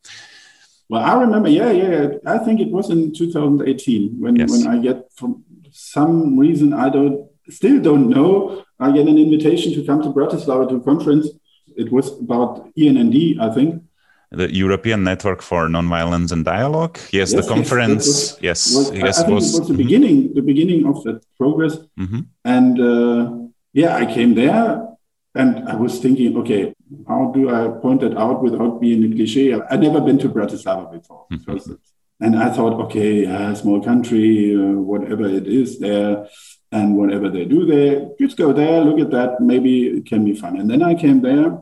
Well, 0.89 1.03
I 1.03 1.19
remember, 1.19 1.49
yeah, 1.49 1.71
yeah. 1.71 2.07
I 2.25 2.37
think 2.37 2.59
it 2.59 2.71
was 2.71 2.89
in 2.89 3.13
2018 3.13 4.19
when, 4.19 4.35
yes. 4.35 4.51
when 4.51 4.67
I 4.67 4.77
get 4.79 5.11
from 5.13 5.43
some 5.71 6.37
reason 6.37 6.73
I 6.73 6.89
don't 6.89 7.27
still 7.49 7.81
don't 7.81 8.09
know. 8.09 8.63
I 8.79 8.91
get 8.91 9.07
an 9.07 9.17
invitation 9.17 9.73
to 9.73 9.83
come 9.85 10.01
to 10.03 10.09
Bratislava 10.09 10.69
to 10.69 10.75
a 10.75 10.81
conference. 10.81 11.27
It 11.75 11.91
was 11.91 12.17
about 12.19 12.69
ENND, 12.77 13.41
I 13.41 13.53
think 13.53 13.83
the 14.31 14.53
European 14.53 15.03
Network 15.03 15.41
for 15.41 15.67
Nonviolence 15.67 16.31
and 16.31 16.43
Dialogue. 16.43 16.97
Yes, 17.11 17.31
yes 17.31 17.33
the 17.33 17.43
conference. 17.47 18.37
Yes, 18.41 18.75
was, 18.75 18.91
yes, 18.91 19.19
I, 19.19 19.23
think 19.23 19.35
was, 19.35 19.55
it 19.55 19.59
was 19.59 19.67
the 19.69 19.73
beginning, 19.73 20.33
the 20.33 20.41
beginning 20.41 20.85
of 20.85 21.03
that 21.03 21.23
progress. 21.37 21.77
Mm-hmm. 21.97 22.19
And 22.43 22.79
uh, 22.79 23.47
yeah, 23.73 23.95
I 23.95 24.05
came 24.05 24.35
there, 24.35 24.85
and 25.33 25.69
I 25.69 25.75
was 25.75 25.99
thinking, 25.99 26.35
okay, 26.37 26.73
how 27.07 27.31
do 27.33 27.49
I 27.49 27.79
point 27.79 28.01
that 28.01 28.17
out 28.17 28.43
without 28.43 28.81
being 28.81 29.03
a 29.11 29.15
cliche? 29.15 29.53
I've 29.53 29.79
never 29.79 30.01
been 30.01 30.19
to 30.19 30.29
Bratislava 30.29 30.91
before, 30.91 31.27
mm-hmm. 31.31 31.73
and 32.19 32.35
I 32.35 32.49
thought, 32.49 32.73
okay, 32.85 33.25
uh, 33.25 33.55
small 33.55 33.81
country, 33.81 34.55
uh, 34.55 34.73
whatever 34.91 35.25
it 35.25 35.47
is 35.47 35.79
there. 35.79 36.27
And 36.69 36.97
whatever 36.97 37.29
they 37.29 37.45
do 37.45 37.65
there, 37.65 38.09
just 38.19 38.35
go 38.35 38.51
there, 38.51 38.81
look 38.81 38.99
at 38.99 39.09
that. 39.11 39.39
Maybe 39.39 39.87
it 39.87 40.05
can 40.05 40.25
be 40.25 40.35
fun. 40.35 40.59
And 40.59 40.69
then 40.69 40.83
I 40.83 40.95
came 40.95 41.21
there 41.21 41.57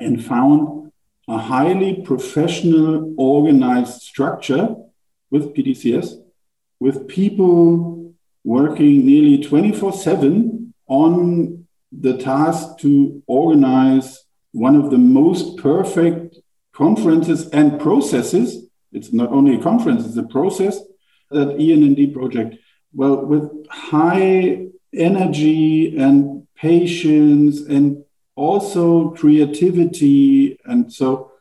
and 0.00 0.24
found 0.24 0.85
a 1.28 1.38
highly 1.38 2.02
professional, 2.02 3.14
organized 3.16 4.02
structure 4.02 4.74
with 5.30 5.54
PDCS, 5.54 6.14
with 6.78 7.08
people 7.08 8.14
working 8.44 9.04
nearly 9.04 9.42
24 9.42 9.92
7 9.92 10.72
on 10.86 11.66
the 11.92 12.16
task 12.16 12.78
to 12.78 13.22
organize 13.26 14.24
one 14.52 14.76
of 14.76 14.90
the 14.90 14.98
most 14.98 15.58
perfect 15.58 16.36
conferences 16.72 17.48
and 17.50 17.80
processes. 17.80 18.68
It's 18.92 19.12
not 19.12 19.30
only 19.30 19.56
a 19.56 19.62
conference, 19.62 20.06
it's 20.06 20.16
a 20.16 20.22
process 20.22 20.78
that 21.30 21.56
ENND 21.58 22.14
project. 22.14 22.56
Well, 22.94 23.26
with 23.26 23.66
high 23.68 24.68
energy 24.94 25.98
and 25.98 26.46
patience 26.56 27.60
and 27.60 28.04
also 28.36 29.10
creativity. 29.10 30.58
And 30.64 30.92
so, 30.92 31.32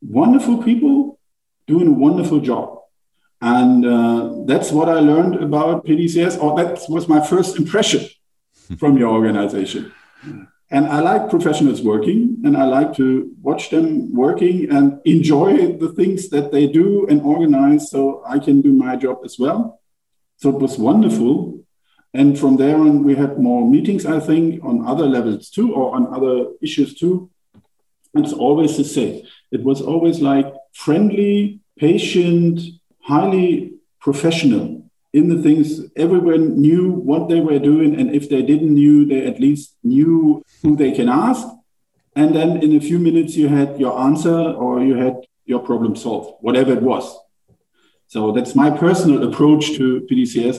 wonderful 0.00 0.62
people 0.62 1.20
doing 1.66 1.86
a 1.86 1.92
wonderful 1.92 2.40
job. 2.40 2.80
And 3.40 3.84
uh, 3.86 4.44
that's 4.46 4.70
what 4.72 4.88
I 4.88 5.00
learned 5.00 5.36
about 5.42 5.84
PDCS, 5.84 6.40
or 6.40 6.56
that 6.56 6.80
was 6.88 7.08
my 7.08 7.24
first 7.24 7.56
impression 7.56 8.08
from 8.78 8.96
your 8.98 9.10
organization. 9.10 9.92
And 10.70 10.86
I 10.86 11.00
like 11.00 11.28
professionals 11.28 11.82
working, 11.82 12.38
and 12.44 12.56
I 12.56 12.64
like 12.64 12.94
to 12.96 13.30
watch 13.42 13.68
them 13.68 14.14
working 14.14 14.70
and 14.70 15.00
enjoy 15.04 15.76
the 15.76 15.92
things 15.92 16.30
that 16.30 16.50
they 16.50 16.66
do 16.66 17.06
and 17.08 17.20
organize 17.20 17.90
so 17.90 18.22
I 18.26 18.38
can 18.38 18.62
do 18.62 18.72
my 18.72 18.96
job 18.96 19.18
as 19.22 19.38
well. 19.38 19.80
So 20.38 20.48
it 20.48 20.56
was 20.56 20.78
wonderful. 20.78 21.61
And 22.14 22.38
from 22.38 22.56
there 22.56 22.76
on, 22.76 23.04
we 23.04 23.14
had 23.14 23.38
more 23.38 23.68
meetings, 23.68 24.04
I 24.04 24.20
think, 24.20 24.62
on 24.62 24.86
other 24.86 25.06
levels 25.06 25.48
too, 25.48 25.74
or 25.74 25.94
on 25.94 26.12
other 26.14 26.52
issues 26.60 26.94
too. 26.94 27.30
It's 28.14 28.32
always 28.32 28.76
the 28.76 28.84
same. 28.84 29.24
It 29.50 29.62
was 29.62 29.80
always 29.80 30.20
like 30.20 30.52
friendly, 30.74 31.60
patient, 31.78 32.60
highly 33.00 33.74
professional 34.00 34.84
in 35.12 35.28
the 35.28 35.42
things. 35.42 35.80
Everyone 35.96 36.60
knew 36.60 36.90
what 36.92 37.28
they 37.28 37.40
were 37.40 37.58
doing. 37.58 37.98
And 37.98 38.14
if 38.14 38.28
they 38.28 38.42
didn't 38.42 38.74
knew, 38.74 39.06
they 39.06 39.26
at 39.26 39.40
least 39.40 39.76
knew 39.82 40.44
who 40.62 40.76
they 40.76 40.92
can 40.92 41.08
ask. 41.08 41.46
And 42.14 42.34
then 42.34 42.62
in 42.62 42.76
a 42.76 42.80
few 42.80 42.98
minutes, 42.98 43.36
you 43.36 43.48
had 43.48 43.80
your 43.80 43.98
answer 43.98 44.38
or 44.38 44.82
you 44.82 44.96
had 44.96 45.16
your 45.46 45.60
problem 45.60 45.96
solved, 45.96 46.36
whatever 46.42 46.72
it 46.72 46.82
was. 46.82 47.18
So 48.06 48.32
that's 48.32 48.54
my 48.54 48.70
personal 48.70 49.26
approach 49.26 49.72
to 49.76 50.06
PDCS. 50.10 50.58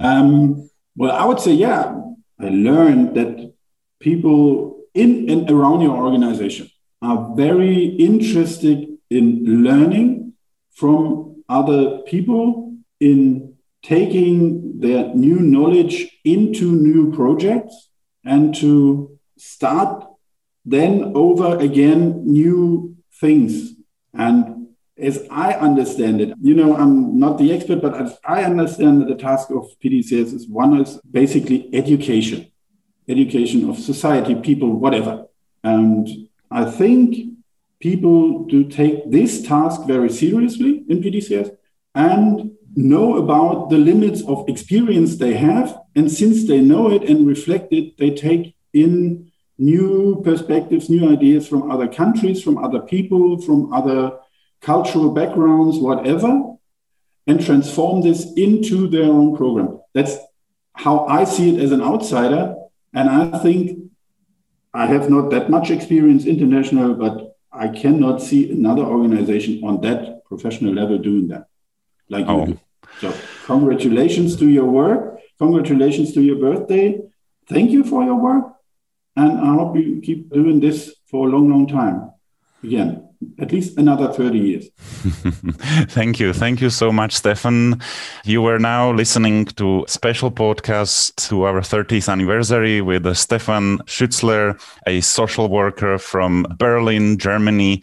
Um, 0.00 0.70
well, 0.96 1.12
I 1.12 1.24
would 1.24 1.40
say, 1.40 1.52
yeah, 1.52 1.94
I 2.40 2.48
learned 2.48 3.14
that 3.16 3.52
people 4.00 4.80
in 4.94 5.30
and 5.30 5.50
around 5.50 5.82
your 5.82 5.96
organization 5.96 6.70
are 7.02 7.34
very 7.36 7.84
interested 7.84 8.88
in 9.10 9.62
learning 9.62 10.32
from 10.74 11.44
other 11.48 11.98
people, 11.98 12.74
in 12.98 13.54
taking 13.82 14.80
their 14.80 15.14
new 15.14 15.38
knowledge 15.40 16.18
into 16.24 16.72
new 16.72 17.12
projects 17.12 17.88
and 18.24 18.54
to 18.56 19.18
start 19.38 20.04
then 20.64 21.12
over 21.14 21.56
again 21.58 22.26
new 22.26 22.96
things. 23.20 23.74
And 24.12 24.55
as 24.98 25.26
I 25.30 25.52
understand 25.52 26.20
it, 26.20 26.32
you 26.40 26.54
know, 26.54 26.74
I'm 26.76 27.18
not 27.18 27.38
the 27.38 27.52
expert, 27.52 27.82
but 27.82 27.94
as 27.94 28.18
I 28.24 28.44
understand 28.44 29.02
that 29.02 29.08
the 29.08 29.14
task 29.14 29.50
of 29.50 29.66
PDCS 29.84 30.32
is 30.34 30.48
one 30.48 30.80
is 30.80 30.98
basically 31.10 31.68
education, 31.74 32.50
education 33.08 33.68
of 33.68 33.78
society, 33.78 34.34
people, 34.34 34.72
whatever. 34.72 35.26
And 35.62 36.08
I 36.50 36.64
think 36.64 37.34
people 37.78 38.44
do 38.44 38.64
take 38.64 39.10
this 39.10 39.42
task 39.46 39.82
very 39.86 40.08
seriously 40.08 40.84
in 40.88 41.02
PDCS 41.02 41.54
and 41.94 42.52
know 42.74 43.16
about 43.16 43.68
the 43.68 43.78
limits 43.78 44.22
of 44.22 44.48
experience 44.48 45.16
they 45.16 45.34
have. 45.34 45.78
And 45.94 46.10
since 46.10 46.46
they 46.46 46.60
know 46.60 46.90
it 46.90 47.02
and 47.02 47.26
reflect 47.26 47.72
it, 47.72 47.98
they 47.98 48.10
take 48.10 48.54
in 48.72 49.30
new 49.58 50.22
perspectives, 50.22 50.88
new 50.88 51.10
ideas 51.10 51.48
from 51.48 51.70
other 51.70 51.88
countries, 51.88 52.42
from 52.42 52.58
other 52.58 52.80
people, 52.80 53.40
from 53.40 53.72
other 53.72 54.18
cultural 54.60 55.10
backgrounds, 55.10 55.78
whatever, 55.78 56.54
and 57.26 57.44
transform 57.44 58.02
this 58.02 58.32
into 58.34 58.88
their 58.88 59.04
own 59.04 59.36
program. 59.36 59.80
That's 59.94 60.16
how 60.74 61.06
I 61.06 61.24
see 61.24 61.56
it 61.56 61.62
as 61.62 61.72
an 61.72 61.82
outsider. 61.82 62.54
And 62.94 63.08
I 63.08 63.38
think 63.38 63.90
I 64.72 64.86
have 64.86 65.10
not 65.10 65.30
that 65.30 65.50
much 65.50 65.70
experience 65.70 66.26
international, 66.26 66.94
but 66.94 67.36
I 67.52 67.68
cannot 67.68 68.22
see 68.22 68.50
another 68.50 68.82
organization 68.82 69.62
on 69.64 69.80
that 69.80 70.24
professional 70.26 70.74
level 70.74 70.98
doing 70.98 71.28
that 71.28 71.48
like 72.08 72.26
oh. 72.28 72.46
you 72.46 72.52
do. 72.54 72.60
So, 73.00 73.14
congratulations 73.44 74.36
to 74.36 74.48
your 74.48 74.64
work. 74.64 75.20
Congratulations 75.38 76.14
to 76.14 76.22
your 76.22 76.36
birthday. 76.36 77.00
Thank 77.48 77.70
you 77.70 77.84
for 77.84 78.04
your 78.04 78.16
work. 78.16 78.44
And 79.16 79.38
I 79.38 79.54
hope 79.54 79.76
you 79.76 80.00
keep 80.02 80.32
doing 80.32 80.60
this 80.60 80.94
for 81.06 81.26
a 81.26 81.30
long, 81.30 81.50
long 81.50 81.66
time. 81.66 82.12
Again, 82.62 83.05
at 83.38 83.52
least 83.52 83.78
another 83.78 84.12
30 84.12 84.38
years. 84.38 84.68
Thank 85.88 86.20
you. 86.20 86.32
Thank 86.32 86.60
you 86.60 86.70
so 86.70 86.92
much, 86.92 87.12
Stefan. 87.12 87.80
You 88.24 88.44
are 88.46 88.58
now 88.58 88.92
listening 88.92 89.46
to 89.56 89.84
special 89.88 90.30
podcast 90.30 91.28
to 91.28 91.44
our 91.44 91.60
30th 91.60 92.10
anniversary 92.10 92.80
with 92.80 93.14
Stefan 93.16 93.78
Schützler, 93.86 94.60
a 94.86 95.00
social 95.00 95.48
worker 95.48 95.98
from 95.98 96.46
Berlin, 96.58 97.18
Germany. 97.18 97.82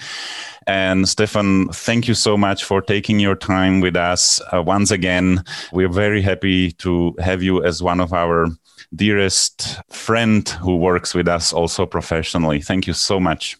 And 0.65 1.07
Stefan, 1.07 1.67
thank 1.69 2.07
you 2.07 2.13
so 2.13 2.37
much 2.37 2.63
for 2.63 2.81
taking 2.81 3.19
your 3.19 3.35
time 3.35 3.81
with 3.81 3.95
us 3.95 4.41
uh, 4.53 4.61
once 4.61 4.91
again. 4.91 5.43
We're 5.71 5.89
very 5.89 6.21
happy 6.21 6.71
to 6.73 7.15
have 7.19 7.43
you 7.43 7.63
as 7.63 7.83
one 7.83 7.99
of 7.99 8.13
our 8.13 8.47
dearest 8.95 9.81
friend 9.91 10.47
who 10.47 10.77
works 10.77 11.13
with 11.13 11.27
us 11.27 11.51
also 11.51 11.85
professionally. 11.85 12.61
Thank 12.61 12.87
you 12.87 12.93
so 12.93 13.19
much. 13.19 13.57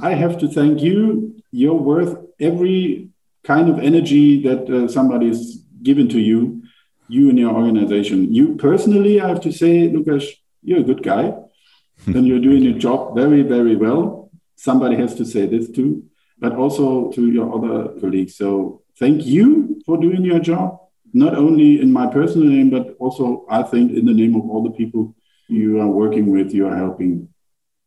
I 0.00 0.14
have 0.14 0.38
to 0.38 0.48
thank 0.48 0.82
you. 0.82 1.42
You're 1.50 1.74
worth 1.74 2.18
every 2.40 3.10
kind 3.44 3.68
of 3.68 3.78
energy 3.78 4.42
that 4.42 4.68
uh, 4.68 4.88
somebody 4.88 5.28
is 5.28 5.62
given 5.82 6.08
to 6.10 6.20
you. 6.20 6.62
you 7.08 7.28
and 7.28 7.38
your 7.38 7.54
organization. 7.54 8.34
You 8.34 8.56
personally, 8.56 9.20
I 9.20 9.28
have 9.28 9.40
to 9.42 9.52
say, 9.52 9.88
Lukas, 9.88 10.26
you're 10.62 10.80
a 10.80 10.82
good 10.82 11.02
guy 11.02 11.34
and 12.06 12.26
you're 12.26 12.40
doing 12.40 12.62
your 12.62 12.78
job 12.78 13.14
very, 13.14 13.42
very 13.42 13.76
well. 13.76 14.30
Somebody 14.56 14.96
has 14.96 15.14
to 15.16 15.24
say 15.24 15.46
this 15.46 15.70
too, 15.70 16.04
but 16.38 16.54
also 16.56 17.10
to 17.12 17.30
your 17.30 17.54
other 17.54 18.00
colleagues. 18.00 18.36
So 18.36 18.82
thank 18.98 19.24
you 19.24 19.80
for 19.86 19.96
doing 19.98 20.24
your 20.24 20.40
job, 20.40 20.80
not 21.12 21.36
only 21.36 21.80
in 21.80 21.92
my 21.92 22.06
personal 22.06 22.48
name, 22.48 22.70
but 22.70 22.96
also 22.98 23.46
I 23.48 23.62
think 23.62 23.92
in 23.92 24.04
the 24.06 24.14
name 24.14 24.34
of 24.34 24.48
all 24.50 24.62
the 24.62 24.70
people 24.70 25.14
you 25.48 25.80
are 25.80 25.88
working 25.88 26.32
with, 26.32 26.52
you 26.52 26.66
are 26.66 26.76
helping. 26.76 27.28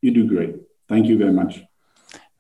You 0.01 0.11
do 0.11 0.27
great. 0.27 0.55
Thank 0.87 1.07
you 1.07 1.17
very 1.17 1.33
much. 1.33 1.61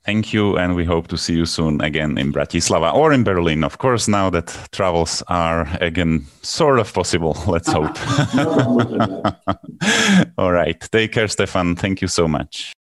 Thank 0.09 0.33
you, 0.33 0.57
and 0.57 0.75
we 0.75 0.85
hope 0.85 1.07
to 1.09 1.17
see 1.17 1.35
you 1.35 1.45
soon 1.45 1.81
again 1.81 2.17
in 2.17 2.33
Bratislava 2.33 2.91
or 2.91 3.13
in 3.13 3.23
Berlin. 3.23 3.63
Of 3.63 3.77
course, 3.77 4.07
now 4.07 4.31
that 4.31 4.47
travels 4.71 5.21
are 5.27 5.67
again 5.81 6.25
sort 6.41 6.79
of 6.79 6.91
possible, 6.91 7.37
let's 7.47 7.71
hope. 7.71 7.95
All 10.39 10.51
right. 10.51 10.81
Take 10.91 11.11
care, 11.11 11.27
Stefan. 11.27 11.75
Thank 11.75 12.01
you 12.01 12.07
so 12.07 12.27
much. 12.27 12.73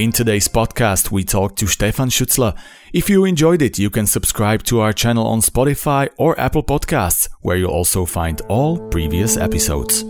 In 0.00 0.12
today's 0.12 0.48
podcast, 0.48 1.10
we 1.10 1.24
talked 1.24 1.58
to 1.58 1.66
Stefan 1.66 2.08
Schutzler. 2.08 2.56
If 2.94 3.10
you 3.10 3.26
enjoyed 3.26 3.60
it, 3.60 3.78
you 3.78 3.90
can 3.90 4.06
subscribe 4.06 4.62
to 4.62 4.80
our 4.80 4.94
channel 4.94 5.26
on 5.26 5.42
Spotify 5.42 6.08
or 6.16 6.40
Apple 6.40 6.62
Podcasts, 6.62 7.28
where 7.42 7.58
you'll 7.58 7.70
also 7.70 8.06
find 8.06 8.40
all 8.48 8.78
previous 8.88 9.36
episodes. 9.36 10.04